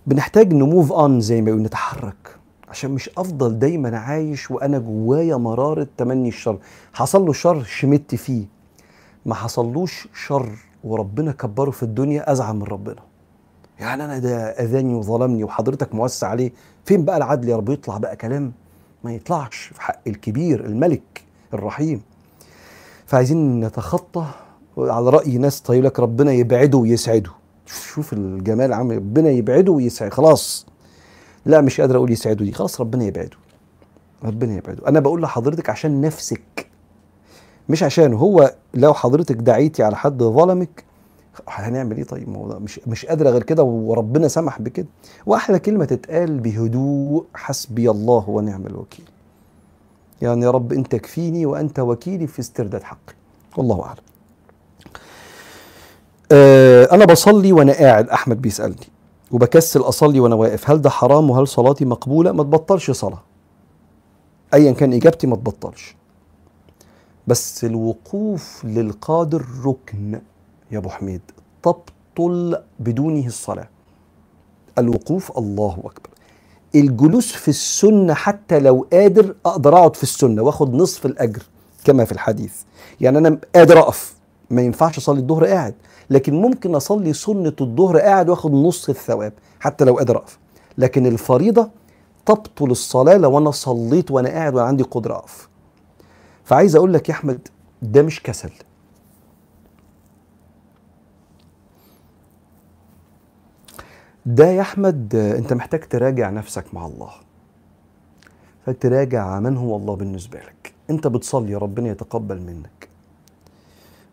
بنحتاج 0.06 0.54
نموف 0.54 0.92
اون 0.92 1.20
زي 1.20 1.40
ما 1.40 1.44
بيقولوا 1.44 1.66
نتحرك. 1.66 2.36
عشان 2.68 2.90
مش 2.90 3.10
أفضل 3.18 3.58
دايما 3.58 3.98
عايش 3.98 4.50
وأنا 4.50 4.78
جوايا 4.78 5.36
مرارة 5.36 5.86
تمني 5.96 6.28
الشر. 6.28 6.58
حصل 6.92 7.26
له 7.26 7.32
شر 7.32 7.62
شمت 7.62 8.14
فيه. 8.14 8.59
ما 9.26 9.34
حصلوش 9.34 10.08
شر 10.26 10.48
وربنا 10.84 11.32
كبره 11.32 11.70
في 11.70 11.82
الدنيا 11.82 12.32
ازعل 12.32 12.54
من 12.56 12.62
ربنا. 12.62 13.02
يعني 13.80 14.04
أنا 14.04 14.18
ده 14.18 14.36
أذاني 14.48 14.94
وظلمني 14.94 15.44
وحضرتك 15.44 15.94
موسع 15.94 16.28
عليه. 16.28 16.52
فين 16.84 17.04
بقى 17.04 17.16
العدل 17.16 17.48
يا 17.48 17.56
رب؟ 17.56 17.68
يطلع 17.68 17.98
بقى 17.98 18.16
كلام 18.16 18.52
ما 19.04 19.14
يطلعش 19.14 19.70
في 19.74 19.82
حق 19.82 20.00
الكبير 20.06 20.64
الملك 20.66 21.22
الرحيم. 21.54 22.02
فعايزين 23.06 23.60
نتخطى 23.60 24.26
على 24.78 25.10
رأي 25.10 25.38
ناس 25.38 25.60
طيب 25.60 25.84
لك 25.84 26.00
ربنا 26.00 26.32
يبعده 26.32 26.78
ويسعده. 26.78 27.30
شوف 27.66 28.12
الجمال 28.12 28.72
عامل 28.72 28.96
ربنا 28.96 29.30
يبعده 29.30 29.72
ويسعد 29.72 30.12
خلاص. 30.12 30.66
لا 31.46 31.60
مش 31.60 31.80
قادر 31.80 31.96
أقول 31.96 32.12
يسعده 32.12 32.44
دي. 32.44 32.52
خلاص 32.52 32.80
ربنا 32.80 33.04
يبعده. 33.04 33.36
ربنا 34.24 34.56
يبعده. 34.56 34.88
أنا 34.88 35.00
بقول 35.00 35.22
لحضرتك 35.22 35.70
عشان 35.70 36.00
نفسك. 36.00 36.69
مش 37.70 37.82
عشان 37.82 38.14
هو 38.14 38.54
لو 38.74 38.94
حضرتك 38.94 39.36
دعيتي 39.36 39.82
على 39.82 39.96
حد 39.96 40.22
ظلمك 40.22 40.84
هنعمل 41.48 41.96
إيه 41.96 42.04
طيب؟ 42.04 42.28
ما 42.28 42.58
مش 42.58 42.80
مش 42.86 43.06
قادرة 43.06 43.30
غير 43.30 43.42
كده 43.42 43.62
وربنا 43.62 44.28
سمح 44.28 44.62
بكده. 44.62 44.86
وأحلى 45.26 45.58
كلمة 45.58 45.84
تتقال 45.84 46.40
بهدوء 46.40 47.24
حسبي 47.34 47.90
الله 47.90 48.24
ونعم 48.28 48.66
الوكيل. 48.66 49.04
يعني 50.22 50.44
يا 50.44 50.50
رب 50.50 50.72
انت 50.72 50.96
كفيني 50.96 51.46
وأنت 51.46 51.78
وكيلي 51.78 52.26
في 52.26 52.40
استرداد 52.40 52.82
حقي. 52.82 53.14
والله 53.56 53.82
أعلم. 53.82 54.02
أه 56.32 56.94
أنا 56.94 57.04
بصلي 57.04 57.52
وأنا 57.52 57.72
قاعد 57.72 58.08
أحمد 58.08 58.42
بيسألني. 58.42 58.88
وبكسل 59.30 59.80
أصلي 59.80 60.20
وأنا 60.20 60.34
واقف. 60.34 60.70
هل 60.70 60.80
ده 60.82 60.90
حرام؟ 60.90 61.30
وهل 61.30 61.48
صلاتي 61.48 61.84
مقبولة؟ 61.84 62.32
ما 62.32 62.42
تبطلش 62.42 62.90
صلاة. 62.90 63.22
ايا 64.54 64.72
كان 64.72 64.92
إجابتي 64.92 65.26
ما 65.26 65.36
تبطلش. 65.36 65.96
الوقوف 67.64 68.64
للقادر 68.64 69.44
ركن 69.64 70.20
يا 70.70 70.78
أبو 70.78 70.88
حميد 70.88 71.20
تبطل 71.62 72.58
بدونه 72.80 73.26
الصلاة. 73.26 73.68
الوقوف 74.78 75.38
الله 75.38 75.78
أكبر. 75.78 76.10
الجلوس 76.74 77.32
في 77.32 77.48
السنة 77.48 78.14
حتى 78.14 78.58
لو 78.58 78.86
قادر 78.92 79.34
أقدر 79.46 79.76
أقعد 79.76 79.96
في 79.96 80.02
السنة 80.02 80.42
وآخد 80.42 80.74
نصف 80.74 81.06
الأجر 81.06 81.42
كما 81.84 82.04
في 82.04 82.12
الحديث. 82.12 82.54
يعني 83.00 83.18
أنا 83.18 83.38
قادر 83.54 83.78
أقف 83.78 84.14
ما 84.50 84.62
ينفعش 84.62 84.98
أصلي 84.98 85.20
الظهر 85.20 85.46
قاعد. 85.46 85.74
لكن 86.10 86.34
ممكن 86.34 86.74
أصلي 86.74 87.12
سنة 87.12 87.52
الظهر 87.60 87.98
قاعد 87.98 88.28
وآخد 88.28 88.52
نص 88.52 88.88
الثواب 88.88 89.32
حتى 89.60 89.84
لو 89.84 89.96
قادر 89.96 90.16
أقف. 90.16 90.38
لكن 90.78 91.06
الفريضة 91.06 91.70
تبطل 92.26 92.70
الصلاة 92.70 93.16
لو 93.16 93.38
أنا 93.38 93.50
صليت 93.50 94.10
وأنا 94.10 94.28
قاعد 94.28 94.54
وأنا 94.54 94.66
عندي 94.66 94.82
قدرة 94.82 95.14
أقف. 95.14 95.49
فعايز 96.50 96.76
أقول 96.76 96.94
لك 96.94 97.08
يا 97.08 97.14
أحمد 97.14 97.48
ده 97.82 98.02
مش 98.02 98.22
كسل. 98.22 98.50
ده 104.26 104.46
يا 104.46 104.60
أحمد 104.60 105.14
أنت 105.14 105.52
محتاج 105.52 105.80
تراجع 105.80 106.30
نفسك 106.30 106.74
مع 106.74 106.86
الله. 106.86 107.10
فتراجع 108.66 109.40
من 109.40 109.56
هو 109.56 109.76
الله 109.76 109.96
بالنسبة 109.96 110.38
لك. 110.38 110.72
أنت 110.90 111.06
بتصلي 111.06 111.54
ربنا 111.54 111.88
يتقبل 111.88 112.40
منك. 112.40 112.88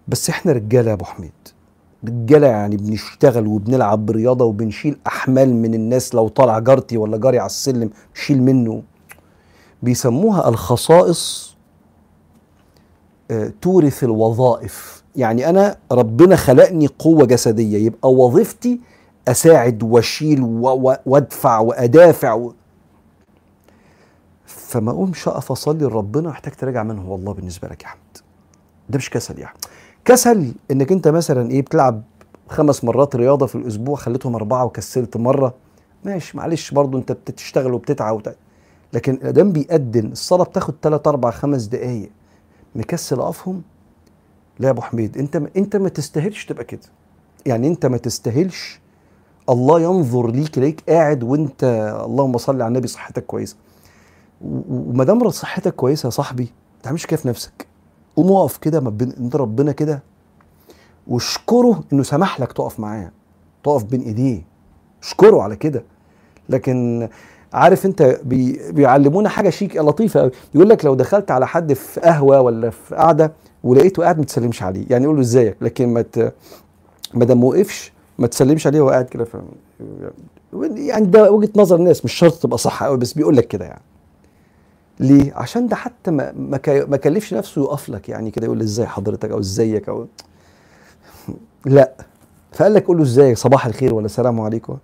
بس 0.08 0.30
إحنا 0.30 0.52
رجالة 0.52 0.89
يا 0.89 0.93
أبو 0.93 1.06
حميد. 1.06 1.32
رجالة 2.06 2.47
يعني 2.47 2.78
بنشتغل 2.78 3.47
وبنلعب 3.47 4.06
برياضة 4.06 4.45
وبنشيل 4.45 5.00
أحمال 5.08 5.54
من 5.56 5.73
الناس 5.73 6.15
لو 6.15 6.28
طالع 6.28 6.60
جارتي 6.60 6.97
ولا 6.97 7.17
جاري 7.17 7.39
على 7.39 7.45
السلم 7.45 7.89
شيل 8.13 8.43
منه. 8.43 8.84
بيسموها 9.84 10.50
الخصائص 10.50 11.57
تورث 13.61 14.03
الوظائف. 14.03 15.03
يعني 15.15 15.49
أنا 15.49 15.75
ربنا 15.91 16.35
خلقني 16.35 16.87
قوة 16.87 17.25
جسدية 17.25 17.85
يبقى 17.85 18.13
وظيفتي 18.13 18.79
أساعد 19.27 19.83
وأشيل 19.83 20.41
وأدفع 21.05 21.59
وأدافع 21.59 22.33
و... 22.33 22.53
فما 24.45 24.91
أقومش 24.91 25.27
أقف 25.27 25.51
أصلي 25.51 25.85
لربنا 25.85 26.29
محتاج 26.29 26.53
تراجع 26.53 26.83
من 26.83 26.99
هو 26.99 27.15
الله 27.15 27.33
بالنسبة 27.33 27.67
لك 27.67 27.81
يا 27.83 27.87
احمد 27.87 28.17
ده 28.89 28.97
مش 28.97 29.09
كسل 29.09 29.39
يعني 29.39 29.57
كسل 30.05 30.53
إنك 30.71 30.91
أنت 30.91 31.07
مثلا 31.07 31.51
إيه 31.51 31.61
بتلعب 31.61 32.03
خمس 32.49 32.83
مرات 32.83 33.15
رياضة 33.15 33.45
في 33.45 33.55
الأسبوع 33.55 33.95
خليتهم 33.95 34.35
أربعة 34.35 34.65
وكسلت 34.65 35.17
مرة. 35.17 35.53
ماشي 36.03 36.37
معلش 36.37 36.71
برضو 36.71 36.97
أنت 36.97 37.11
بتشتغل 37.11 37.73
وبتتعب 37.73 38.15
وبتاع. 38.15 38.33
لكن 38.93 39.13
الأدام 39.13 39.51
بيأذن 39.51 40.11
الصلاة 40.11 40.43
بتاخد 40.43 40.73
3 40.81 41.09
4 41.09 41.31
5 41.31 41.69
دقائق 41.69 42.09
مكسل 42.77 43.19
أقفهم؟ 43.19 43.61
لا 44.59 44.65
يا 44.65 44.71
أبو 44.71 44.81
حميد 44.81 45.17
أنت 45.17 45.35
أنت 45.35 45.75
ما 45.75 45.89
تستاهلش 45.89 46.45
تبقى 46.45 46.63
كده. 46.63 46.81
يعني 47.45 47.67
أنت 47.67 47.85
ما 47.85 47.97
تستاهلش. 47.97 48.79
الله 49.49 49.81
ينظر 49.81 50.31
ليك 50.31 50.57
ليك 50.57 50.83
قاعد 50.89 51.23
وأنت 51.23 51.63
اللهم 52.05 52.37
صل 52.37 52.61
على 52.61 52.67
النبي 52.67 52.87
صحتك 52.87 53.25
كويسة. 53.25 53.55
وما 54.41 55.03
دام 55.03 55.29
صحتك 55.29 55.75
كويسة 55.75 56.05
يا 56.05 56.11
صاحبي 56.11 56.43
ما 56.43 56.81
تعملش 56.83 57.05
كده 57.05 57.17
في 57.17 57.27
نفسك. 57.27 57.67
قوم 58.15 58.31
اقف 58.31 58.57
كده 58.57 58.79
انت 59.01 59.35
ربنا 59.35 59.71
كده. 59.71 60.03
واشكره 61.07 61.83
إنه 61.93 62.03
سمح 62.03 62.39
لك 62.39 62.53
تقف 62.53 62.79
معاه 62.79 63.11
تقف 63.63 63.83
بين 63.83 64.01
إيديه. 64.01 64.41
اشكره 65.03 65.41
على 65.41 65.55
كده. 65.55 65.83
لكن 66.49 67.09
عارف 67.53 67.86
انت 67.86 68.19
بي 68.23 68.60
بيعلمونا 68.71 69.29
حاجة 69.29 69.49
شيك 69.49 69.75
لطيفة 69.77 70.19
قوي 70.19 70.31
يقول 70.55 70.69
لك 70.69 70.86
لو 70.86 70.95
دخلت 70.95 71.31
على 71.31 71.47
حد 71.47 71.73
في 71.73 71.99
قهوة 71.99 72.41
ولا 72.41 72.69
في 72.69 72.95
قعدة 72.95 73.31
ولقيته 73.63 74.03
قاعد 74.03 74.17
ما 74.17 74.25
تسلمش 74.25 74.63
عليه. 74.63 74.86
يعني 74.89 75.03
يقول 75.03 75.15
له 75.15 75.21
ازيك 75.21 75.57
لكن 75.62 75.88
ما 75.93 76.05
ما 77.13 77.25
دام 77.25 77.43
وقفش 77.43 77.91
ما 78.19 78.27
تسلمش 78.27 78.67
عليه 78.67 78.81
وهو 78.81 78.89
قاعد 78.89 79.05
كده 79.05 79.27
يعني 80.75 81.05
ده 81.05 81.31
وجهة 81.31 81.49
نظر 81.55 81.75
الناس 81.75 82.05
مش 82.05 82.13
شرط 82.13 82.33
تبقى 82.33 82.57
صح 82.57 82.83
قوي 82.83 82.97
بس 82.97 83.13
بيقول 83.13 83.38
لك 83.38 83.47
كده 83.47 83.65
يعني. 83.65 83.81
ليه؟ 84.99 85.33
عشان 85.36 85.67
ده 85.67 85.75
حتى 85.75 86.12
ما 86.12 86.31
ما 86.88 86.97
كلفش 86.97 87.33
نفسه 87.33 87.62
يقف 87.62 87.89
لك 87.89 88.10
يعني 88.10 88.31
كده 88.31 88.45
يقول 88.45 88.62
إزاي 88.62 88.88
حضرتك 88.88 89.31
أو 89.31 89.39
إزيك 89.39 89.89
أو 89.89 90.07
لا. 91.65 91.91
فقال 92.51 92.73
لك 92.73 92.86
قول 92.88 92.97
له 92.97 93.03
ازيك 93.03 93.38
صباح 93.38 93.65
الخير 93.65 93.93
ولا 93.93 94.05
السلام 94.05 94.41
عليكم. 94.41 94.77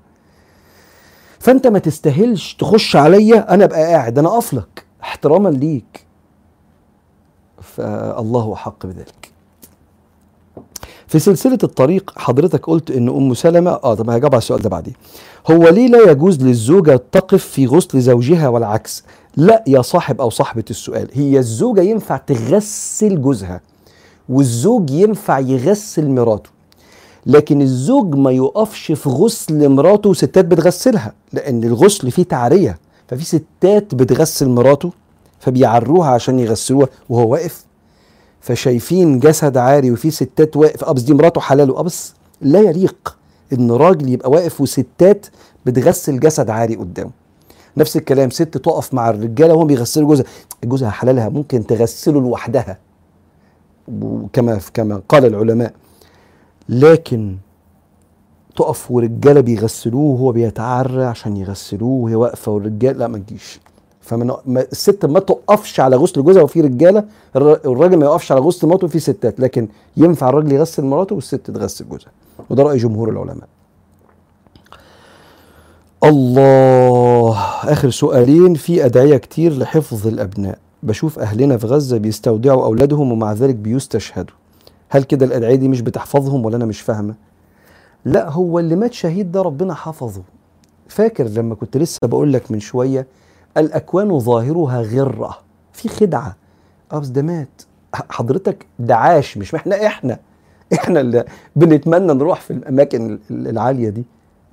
فانت 1.44 1.68
ما 1.68 1.80
تستاهلش 1.80 2.54
تخش 2.54 2.96
عليا 2.96 3.54
أنا 3.54 3.64
ابقى 3.64 3.84
قاعد 3.84 4.20
أنا 4.20 4.28
اقف 4.30 4.54
لك 4.54 4.86
احتراما 5.02 5.50
ليك. 5.50 6.06
فالله 7.62 8.54
احق 8.54 8.86
بذلك. 8.86 9.32
في 11.08 11.20
سلسلة 11.20 11.58
الطريق 11.64 12.14
حضرتك 12.18 12.66
قلت 12.66 12.92
إن 12.92 13.10
أم 13.10 13.34
سلمة 13.34 13.72
آه 13.72 13.94
طب 13.94 14.10
هجاوب 14.10 14.34
على 14.34 14.42
السؤال 14.42 14.62
ده 14.62 14.70
بعدين. 14.70 14.94
هو 15.52 15.70
ليه 15.70 15.88
لا 15.88 16.12
يجوز 16.12 16.44
للزوجة 16.44 17.02
تقف 17.12 17.44
في 17.46 17.68
غسل 17.68 18.02
زوجها 18.02 18.48
والعكس؟ 18.48 19.04
لا 19.38 19.64
يا 19.68 19.82
صاحب 19.82 20.22
أو 20.22 20.30
صاحبة 20.30 20.66
السؤال. 20.70 21.10
هي 21.14 21.38
الزوجة 21.40 21.82
ينفع 21.82 22.18
تغسل 22.18 23.22
جوزها 23.22 23.62
والزوج 24.30 24.90
ينفع 24.90 25.40
يغسل 25.40 26.10
مراته. 26.10 26.50
لكن 27.26 27.62
الزوج 27.62 28.16
ما 28.16 28.32
يقفش 28.32 28.92
في 28.92 29.10
غسل 29.10 29.70
مراته 29.70 30.10
وستات 30.10 30.46
بتغسلها 30.46 31.14
لأن 31.34 31.64
الغسل 31.64 32.12
فيه 32.12 32.24
تعرية. 32.24 32.80
ففي 33.08 33.26
ستات 33.26 33.96
بتغسل 33.96 34.50
مراته 34.50 34.92
فبيعروها 35.40 36.10
عشان 36.10 36.40
يغسلوها 36.40 36.88
وهو 37.10 37.32
واقف. 37.32 37.66
فشايفين 38.42 39.20
جسد 39.20 39.58
عاري 39.58 39.92
وفي 39.92 40.12
ستات 40.12 40.58
واقف. 40.58 40.84
أبس 40.84 41.02
دي 41.02 41.14
مراته 41.14 41.42
حلال 41.42 41.72
وأبس؟ 41.72 42.14
لا 42.42 42.60
يليق 42.60 43.18
إن 43.54 43.72
راجل 43.72 44.10
يبقى 44.10 44.32
واقف 44.32 44.62
وستات 44.62 45.26
بتغسل 45.66 46.20
جسد 46.20 46.50
عاري 46.50 46.76
قدامه. 46.76 47.12
نفس 47.78 47.98
الكلام 47.98 48.30
ست 48.30 48.58
تقف 48.58 48.94
مع 48.94 49.10
الرجالة 49.10 49.54
وهم 49.54 49.68
بيغسلوا 49.68 50.08
جوزها. 50.08 50.26
جوزها 50.64 50.90
حلالها 50.90 51.30
ممكن 51.30 51.68
تغسله 51.68 52.22
لوحدها. 52.22 52.78
كما 54.34 54.60
كما 54.74 55.02
قال 55.10 55.26
العلماء 55.26 55.74
لكن 56.70 57.38
تقف 58.56 58.92
ورجاله 58.92 59.42
بيغسلوه 59.42 60.02
وهو 60.02 60.32
بيتعرى 60.32 61.04
عشان 61.04 61.38
يغسلوه 61.38 61.90
وهي 61.90 62.16
واقفة 62.16 62.52
والرجال 62.52 63.00
لا 63.00 63.08
ما 63.08 63.18
تجيش. 63.18 63.60
فمن 64.02 64.32
الست 64.48 65.06
ما 65.06 65.20
تقفش 65.20 65.80
على 65.80 65.96
غسل 65.96 66.24
جوزها 66.24 66.44
وفي 66.44 66.62
رجالة 66.62 67.04
الراجل 67.36 67.98
ما 67.98 68.06
يقفش 68.06 68.32
على 68.32 68.42
غسل 68.42 68.68
مراته 68.68 68.86
وفي 68.86 69.00
ستات 69.00 69.40
لكن 69.40 69.68
ينفع 69.98 70.30
الراجل 70.30 70.52
يغسل 70.52 70.84
مراته 70.84 71.16
والست 71.16 71.36
تغسل 71.36 71.90
جوزها. 71.90 72.12
وده 72.50 72.64
رأي 72.64 72.78
جمهور 72.78 73.10
العلماء. 73.10 73.48
الله 76.04 77.38
آخر 77.64 77.90
سؤالين. 77.90 78.54
في 78.54 78.86
أدعية 78.86 79.18
كتير 79.18 79.58
لحفظ 79.58 80.08
الأبناء. 80.08 80.58
بشوف 80.84 81.20
أهلنا 81.20 81.58
في 81.58 81.68
غزة 81.68 81.98
بيستودعوا 81.98 82.64
أولادهم 82.64 83.12
ومع 83.12 83.34
ذلك 83.34 83.56
بيستشهدوا. 83.56 84.36
هل 84.94 85.04
كده 85.04 85.26
الأدعية 85.26 85.56
دي 85.56 85.68
مش 85.68 85.82
بتحفظهم 85.82 86.46
ولا 86.46 86.56
أنا 86.58 86.66
مش 86.66 86.82
فاهمة؟ 86.82 87.16
لا 88.06 88.30
هو 88.30 88.60
اللي 88.60 88.76
مات 88.76 88.94
شهيد 88.94 89.32
ده 89.32 89.42
ربنا 89.42 89.74
حفظه. 89.74 90.22
فاكر 90.88 91.24
لما 91.24 91.56
كنت 91.56 91.78
لسه 91.78 92.00
بقول 92.04 92.34
لك 92.34 92.52
من 92.52 92.60
شوية 92.60 93.08
الأكوان 93.58 94.20
ظاهرها 94.20 94.82
غرة 94.82 95.38
في 95.74 95.90
خدعة. 95.90 96.36
آه 96.92 97.00
بس 97.00 97.08
ده 97.08 97.22
مات. 97.22 97.62
حضرتك 97.94 98.66
ده 98.80 98.96
عاش 98.96 99.38
مش 99.38 99.56
إحنا 99.56 99.86
إحنا 99.86 100.20
إحنا 100.74 101.00
اللي 101.00 101.26
بنتمنى 101.56 102.14
نروح 102.14 102.42
في 102.42 102.52
الأماكن 102.54 103.20
العالية 103.32 103.90
دي. 103.90 104.04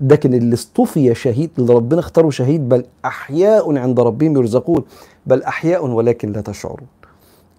لكن 0.01 0.35
اللي 0.35 0.55
اصطفي 0.55 1.15
شهيد 1.15 1.51
اللي 1.59 1.75
ربنا 1.75 2.01
اختاره 2.01 2.31
شهيد 2.31 2.69
بل 2.69 2.85
أحياء 3.05 3.79
عند 3.79 4.01
ربهم 4.01 4.37
يرزقون 4.37 4.85
بل 5.27 5.43
أحياء 5.43 5.87
ولكن 5.87 6.33
لا 6.33 6.41
تشعرون. 6.41 6.87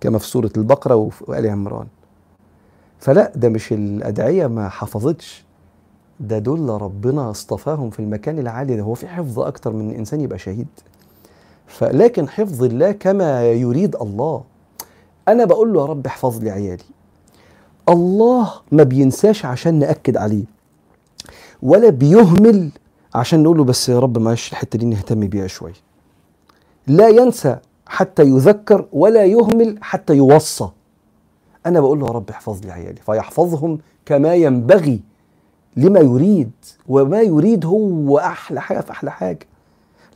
كما 0.01 0.19
في 0.19 0.27
سورة 0.27 0.51
البقرة 0.57 1.09
وال 1.27 1.47
عمران. 1.47 1.87
فلا 3.01 3.31
ده 3.35 3.49
مش 3.49 3.73
الأدعية 3.73 4.47
ما 4.47 4.69
حفظتش. 4.69 5.43
ده 6.19 6.39
دول 6.39 6.81
ربنا 6.81 7.31
اصطفاهم 7.31 7.89
في 7.89 7.99
المكان 7.99 8.39
العالي 8.39 8.75
ده. 8.75 8.81
هو 8.83 8.93
في 8.93 9.07
حفظ 9.07 9.39
أكتر 9.39 9.73
من 9.73 9.95
إنسان 9.95 10.21
يبقى 10.21 10.39
شهيد. 10.39 10.67
فلكن 11.67 12.29
حفظ 12.29 12.63
الله 12.63 12.91
كما 12.91 13.51
يريد 13.51 13.95
الله. 13.95 14.43
أنا 15.27 15.45
بقول 15.45 15.73
له 15.73 15.81
يا 15.81 15.85
رب 15.85 16.05
احفظ 16.05 16.43
لي 16.43 16.51
عيالي. 16.51 16.83
الله 17.89 18.51
ما 18.71 18.83
بينساش 18.83 19.45
عشان 19.45 19.79
نأكد 19.79 20.17
عليه. 20.17 20.43
ولا 21.61 21.89
بيهمل 21.89 22.69
عشان 23.15 23.43
نقول 23.43 23.57
له 23.57 23.63
بس 23.63 23.89
يا 23.89 23.99
رب 23.99 24.17
معلش 24.17 24.51
الحتة 24.51 24.79
دي 24.79 24.85
نهتم 24.85 25.19
بيها 25.19 25.47
شوية. 25.47 25.73
لا 26.87 27.07
ينسى 27.07 27.57
حتى 27.87 28.23
يذكر 28.23 28.87
ولا 28.93 29.25
يهمل 29.25 29.77
حتى 29.81 30.13
يوصى. 30.13 30.69
أنا 31.65 31.79
بقول 31.79 31.99
له 31.99 32.05
يا 32.07 32.11
رب 32.11 32.29
احفظ 32.29 32.65
لي 32.65 32.71
عيالي. 32.71 33.01
فيحفظهم 33.05 33.79
كما 34.05 34.35
ينبغي 34.35 34.99
لما 35.77 35.99
يريد 35.99 36.51
وما 36.87 37.21
يريد 37.21 37.65
هو 37.65 38.17
أحلى 38.17 38.61
حاجة 38.61 38.79
في 38.79 38.91
أحلى 38.91 39.11
حاجة. 39.11 39.47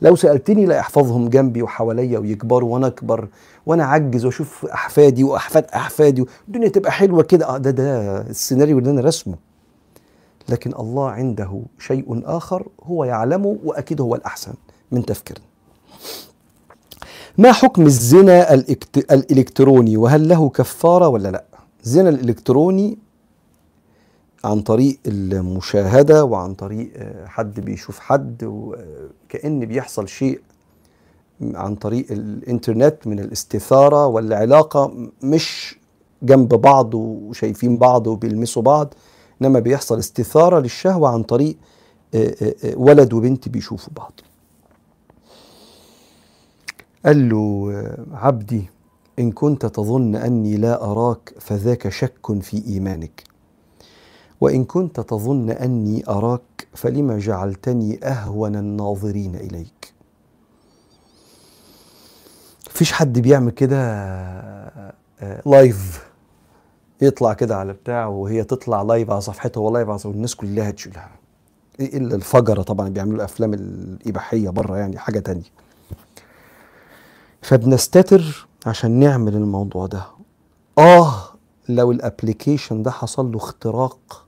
لو 0.02 0.16
سألتني 0.16 0.66
لا 0.66 0.80
احفظهم 0.80 1.28
جنبي 1.28 1.62
وحواليا 1.62 2.18
ويكبروا 2.18 2.74
وأنا 2.74 2.86
اكبر 2.86 3.28
وأنا 3.66 3.84
أعجز 3.84 4.24
وأشوف 4.24 4.66
أحفادي 4.66 5.24
وأحفاد 5.24 5.64
أحفادي 5.74 6.22
والدنيا 6.46 6.68
تبقى 6.68 6.92
حلوة 6.92 7.22
كده. 7.22 7.48
آه 7.48 7.58
ده 7.58 7.70
ده 7.70 8.20
السيناريو 8.20 8.78
اللي 8.78 8.90
أنا 8.90 9.00
رسمه 9.00 9.36
لكن 10.48 10.72
الله 10.78 11.10
عنده 11.10 11.60
شيء 11.78 12.22
آخر 12.24 12.66
هو 12.82 13.04
يعلمه 13.04 13.56
وأكيد 13.64 14.00
هو 14.00 14.14
الأحسن 14.14 14.54
من 14.92 15.04
تفكيرنا. 15.06 15.44
ما 17.38 17.52
حكم 17.52 17.86
الزنا 17.86 18.54
الإلكتروني؟ 19.10 19.96
وهل 19.96 20.28
له 20.28 20.48
كفارة 20.48 21.08
ولا 21.08 21.28
لا؟ 21.28 21.44
الزنا 21.84 22.08
الإلكتروني 22.08 22.98
عن 24.44 24.60
طريق 24.60 24.98
المشاهدة 25.06 26.24
وعن 26.24 26.54
طريق 26.54 26.90
آه، 26.96 27.26
حد 27.26 27.60
بيشوف 27.60 27.98
حد 27.98 28.44
وكأن 28.44 29.64
بيحصل 29.64 30.08
شيء 30.08 30.40
عن 31.54 31.74
طريق 31.74 32.06
الإنترنت 32.10 33.06
من 33.06 33.18
الاستثارة 33.20 34.06
والعلاقة 34.06 34.92
مش 35.22 35.78
جنب 36.22 36.48
بعض 36.48 36.94
وشايفين 36.94 37.76
بعض 37.76 38.06
وبيلمسوا 38.06 38.62
بعض 38.62 38.94
إنما 39.42 39.58
بيحصل 39.60 39.98
استثارة 39.98 40.58
للشهوة 40.60 41.08
عن 41.08 41.22
طريق 41.22 41.56
آه، 42.14 42.34
آه، 42.42 42.76
ولد 42.76 43.12
وبنت 43.12 43.48
بيشوفوا 43.48 43.92
بعض. 43.96 44.12
قال 47.06 47.28
له 47.28 47.72
عبدي 48.12 48.70
إن 49.18 49.32
كنت 49.32 49.66
تظن 49.66 50.14
أني 50.14 50.56
لا 50.56 50.84
أراك 50.84 51.34
فذاك 51.40 51.88
شك 51.88 52.40
في 52.40 52.66
إيمانك. 52.66 53.24
وإن 54.40 54.64
كنت 54.64 55.00
تظن 55.00 55.50
أني 55.50 56.04
أراك 56.08 56.66
فلما 56.74 57.18
جعلتني 57.18 58.04
أهون 58.04 58.56
الناظرين 58.56 59.34
إليك. 59.34 59.92
فيش 62.60 62.92
حد 62.92 63.18
بيعمل 63.18 63.50
كده 63.50 63.76
live 65.46 66.06
يطلع 67.00 67.32
كده 67.32 67.56
على 67.56 67.72
بتاع 67.72 68.06
وهي 68.06 68.44
تطلع 68.44 68.82
live 68.82 69.10
على 69.10 69.20
صفحته 69.20 69.60
وهو 69.60 69.74
live 69.74 69.88
على 69.88 70.00
والناس 70.04 70.34
كلها 70.34 70.70
تشيلها. 70.70 71.10
إلا 71.80 72.14
الفجرة 72.14 72.62
طبعا 72.62 72.88
بيعملوا 72.88 73.16
الأفلام 73.16 73.54
الإباحية 73.54 74.50
بره 74.50 74.76
يعني 74.76 74.98
حاجة 74.98 75.18
تانية. 75.18 75.65
فبنستتر 77.42 78.46
عشان 78.66 78.90
نعمل 78.90 79.34
الموضوع 79.34 79.86
ده. 79.86 80.06
آه 80.78 81.14
لو 81.68 81.92
ال 81.92 81.99
application 81.99 82.82
ده 82.82 82.90
حصل 82.90 83.32
له 83.32 83.36
اختراق 83.36 84.26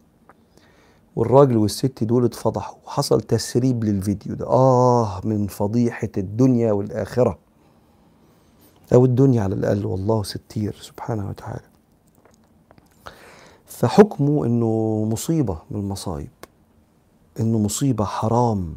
والراجل 1.17 1.57
والست 1.57 2.05
دول 2.05 2.25
اتفضحوا 2.25 2.77
وحصل 2.87 3.21
تسريب 3.21 3.85
للفيديو 3.85 4.35
ده 4.35 4.47
آه 4.47 5.21
من 5.25 5.47
فضيحة 5.47 6.09
الدنيا 6.17 6.73
والآخرة. 6.73 7.39
أو 8.95 9.05
الدنيا 9.05 9.43
على 9.43 9.55
الأقل 9.55 9.87
والله 9.87 10.23
ستير 10.23 10.77
سبحانه 10.81 11.29
وتعالى. 11.29 11.65
فحكمه 13.67 14.47
إنه 14.47 15.05
مصيبة 15.13 15.59
من 15.71 15.81
المصايب 15.81 16.31
إنه 17.41 17.59
مصيبة 17.59 18.05
حرام. 18.05 18.77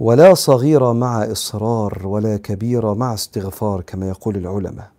ولا 0.00 0.34
صغيره 0.34 0.92
مع 0.92 1.32
إصرار 1.32 2.06
ولا 2.06 2.36
كبيره 2.36 2.94
مع 2.94 3.14
استغفار 3.14 3.80
كما 3.80 4.08
يقول 4.08 4.36
العلماء. 4.36 4.90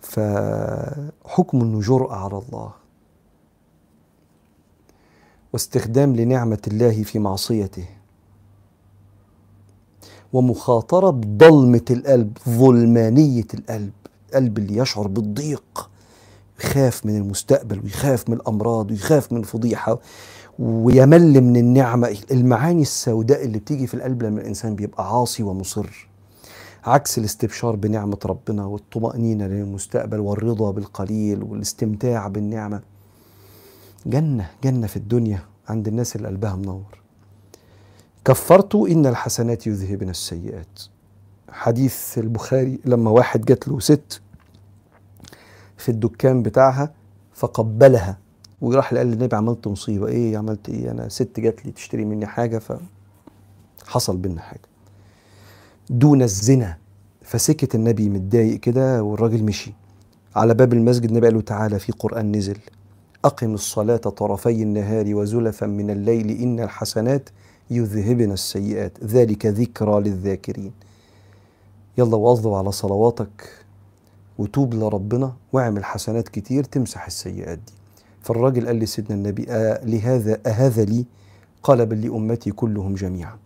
فحكم 0.00 1.80
جرأة 1.80 2.14
على 2.14 2.42
الله. 2.48 2.72
واستخدام 5.52 6.16
لنعمة 6.16 6.62
الله 6.66 7.02
في 7.02 7.18
معصيته. 7.18 7.88
ومخاطرة 10.32 11.10
بضلمة 11.10 11.84
القلب 11.90 12.38
ظلمانية 12.48 13.46
القلب. 13.54 13.92
القلب 14.28 14.58
اللي 14.58 14.76
يشعر 14.76 15.06
بالضيق 15.06 15.90
يخاف 16.60 17.06
من 17.06 17.16
المستقبل 17.16 17.80
ويخاف 17.84 18.28
من 18.28 18.36
الأمراض 18.36 18.90
ويخاف 18.90 19.32
من 19.32 19.38
الفضيحة. 19.38 19.98
ويمل 20.58 21.40
من 21.40 21.56
النعمة. 21.56 22.16
المعاني 22.30 22.82
السوداء 22.82 23.44
اللي 23.44 23.58
بتيجي 23.58 23.86
في 23.86 23.94
القلب 23.94 24.22
لما 24.22 24.40
الإنسان 24.40 24.74
بيبقى 24.74 25.08
عاصي 25.18 25.42
ومصر. 25.42 26.08
عكس 26.84 27.18
الاستبشار 27.18 27.76
بنعمة 27.76 28.18
ربنا 28.24 28.64
والطمأنينة 28.64 29.46
للمستقبل 29.46 30.20
والرضا 30.20 30.70
بالقليل 30.70 31.42
والاستمتاع 31.42 32.28
بالنعمة. 32.28 32.80
جنة 34.06 34.50
جنة 34.64 34.86
في 34.86 34.96
الدنيا 34.96 35.38
عند 35.68 35.88
الناس 35.88 36.16
اللي 36.16 36.28
قلبها 36.28 36.56
منور. 36.56 36.98
كفرت 38.24 38.74
إن 38.74 39.06
الحسنات 39.06 39.66
يذهبن 39.66 40.08
السيئات. 40.08 40.80
حديث 41.50 42.18
البخاري 42.18 42.78
لما 42.84 43.10
واحد 43.10 43.44
جات 43.44 43.68
له 43.68 43.80
ست 43.80 44.20
في 45.76 45.88
الدكان 45.88 46.42
بتاعها 46.42 46.92
فقبلها. 47.34 48.18
وراح 48.62 48.94
قال 48.94 49.06
للنبي 49.06 49.36
عملت 49.36 49.68
مصيبة. 49.68 50.08
إيه 50.08 50.38
عملت 50.38 50.68
إيه؟ 50.68 50.90
أنا 50.90 51.08
ست 51.08 51.40
جات 51.40 51.66
لي 51.66 51.72
تشتري 51.72 52.04
مني 52.04 52.26
حاجة 52.26 52.62
فحصل 53.84 54.16
بينا 54.16 54.40
حاجة. 54.40 54.60
دون 55.90 56.22
الزنا 56.22 56.78
فسكت 57.22 57.74
النبي 57.74 58.08
متضايق 58.08 58.60
كده 58.60 59.02
والراجل 59.02 59.42
مشي. 59.42 59.72
على 60.36 60.54
باب 60.54 60.72
المسجد 60.72 61.08
النبي 61.08 61.26
قال 61.26 61.34
له 61.34 61.40
تعالى 61.40 61.78
في 61.78 61.92
قرآن 61.92 62.32
نزل. 62.32 62.58
أقم 63.24 63.54
الصلاة 63.54 63.96
طرفي 63.96 64.62
النهار 64.62 65.14
وزلفا 65.14 65.66
من 65.66 65.90
الليل 65.90 66.30
إن 66.30 66.60
الحسنات 66.60 67.28
يذهبن 67.70 68.32
السيئات. 68.32 69.04
ذلك 69.04 69.46
ذكرى 69.46 70.00
للذاكرين. 70.00 70.72
يلا 71.98 72.16
واظب 72.16 72.52
على 72.52 72.72
صلواتك 72.72 73.64
وتوب 74.38 74.74
لربنا 74.74 75.32
واعمل 75.52 75.84
حسنات 75.84 76.28
كتير 76.28 76.64
تمسح 76.64 77.06
السيئات 77.06 77.58
دي. 77.58 77.72
فالراجل 78.22 78.66
قال 78.66 78.76
لسيدنا 78.76 79.14
النبي 79.14 79.46
آه 79.50 79.84
لهذا 79.84 80.40
أهذا 80.46 80.84
لي؟ 80.84 81.04
قال 81.62 81.86
بل 81.86 82.06
لأمتي 82.06 82.50
كلهم 82.50 82.94
جميعا 82.94 83.36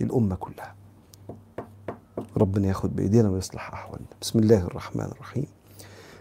للأمة 0.00 0.36
كلها. 0.36 0.74
ربنا 2.36 2.68
ياخد 2.68 2.96
بإيدينا 2.96 3.30
ويصلح 3.30 3.72
أحوالنا. 3.72 4.06
بسم 4.22 4.38
الله 4.38 4.66
الرحمن 4.66 5.04
الرحيم. 5.04 5.46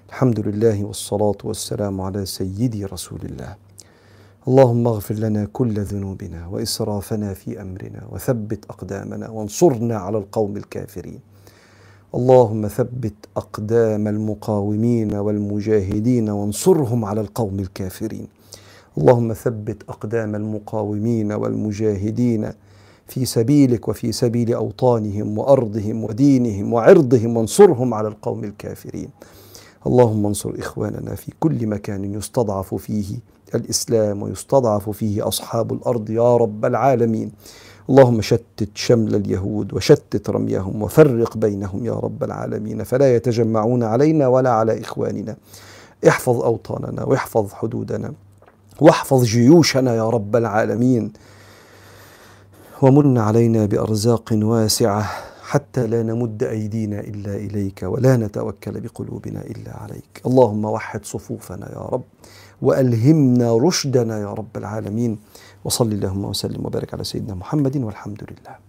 الحمد 0.10 0.40
لله 0.40 0.84
والصلاة 0.84 1.38
والسلام 1.44 2.02
على 2.02 2.26
سيدي 2.26 2.86
رسول 2.86 3.20
الله. 3.24 3.56
اللهم 4.48 4.88
اغفر 4.88 5.16
لنا 5.16 5.46
كل 5.46 5.80
ذنوبنا 5.80 6.48
وإسرافنا 6.48 7.34
في 7.34 7.62
أمرنا 7.62 8.08
وثبت 8.12 8.66
أقدامنا 8.66 9.30
وانصرنا 9.30 9.98
على 9.98 10.18
القوم 10.18 10.58
الكافرين. 10.58 11.20
اللهم 12.16 12.68
ثبت 12.68 13.14
أقدام 13.38 14.08
المقاومين 14.08 15.14
والمجاهدين 15.16 16.30
وانصرهم 16.30 17.06
على 17.06 17.22
القوم 17.22 17.60
الكافرين. 17.60 18.28
اللهم 18.98 19.34
ثبت 19.34 19.84
أقدام 19.90 20.36
المقاومين 20.36 21.32
والمجاهدين 21.32 22.50
في 23.08 23.26
سبيلك 23.26 23.88
وفي 23.88 24.12
سبيل 24.12 24.54
أوطانهم 24.54 25.38
وأرضهم 25.38 26.04
ودينهم 26.04 26.74
وعرضهم 26.74 27.38
وانصرهم 27.38 27.94
على 27.94 28.08
القوم 28.08 28.44
الكافرين. 28.44 29.10
اللهم 29.88 30.26
انصر 30.26 30.54
إخواننا 30.60 31.16
في 31.16 31.32
كل 31.40 31.68
مكان 31.68 32.14
يستضعف 32.14 32.76
فيه 32.76 33.18
الإسلام 33.56 34.24
ويستضعف 34.24 34.90
فيه 34.90 35.28
أصحاب 35.28 35.74
الأرض 35.74 36.10
يا 36.10 36.38
رب 36.38 36.66
العالمين. 36.66 37.32
اللهم 37.90 38.22
شتت 38.22 38.70
شمل 38.76 39.16
اليهود 39.16 39.74
وشتت 39.74 40.30
رميهم 40.30 40.82
وفرق 40.82 41.38
بينهم 41.38 41.86
يا 41.86 41.94
رب 41.94 42.24
العالمين 42.24 42.84
فلا 42.84 43.16
يتجمعون 43.16 43.84
علينا 43.84 44.28
ولا 44.28 44.50
على 44.50 44.82
إخواننا. 44.82 45.36
احفظ 46.08 46.42
أوطاننا 46.42 47.04
واحفظ 47.04 47.54
حدودنا 47.54 48.14
واحفظ 48.82 49.24
جيوشنا 49.24 49.96
يا 49.96 50.10
رب 50.10 50.36
العالمين. 50.36 51.14
ومن 52.82 53.18
علينا 53.18 53.66
بأرزاق 53.66 54.30
واسعة 54.34 55.10
حتى 55.42 55.88
لا 55.88 56.04
نمد 56.04 56.44
أيدينا 56.44 57.00
إلا 57.00 57.36
إليك 57.36 57.84
ولا 57.84 58.18
نتوكل 58.18 58.80
بقلوبنا 58.80 59.42
إلا 59.42 59.78
عليك. 59.78 60.22
اللهم 60.26 60.66
وحد 60.66 61.06
صفوفنا 61.06 61.72
يا 61.72 61.82
رب 61.82 62.04
وألهمنا 62.62 63.58
رشدنا 63.58 64.20
يا 64.20 64.34
رب 64.34 64.58
العالمين. 64.58 65.20
وصل 65.66 65.92
اللهم 65.92 66.26
وسلم 66.26 66.66
وبارك 66.66 66.94
على 66.94 67.04
سيدنا 67.04 67.36
محمد 67.36 67.78
والحمد 67.78 68.22
لله. 68.32 68.69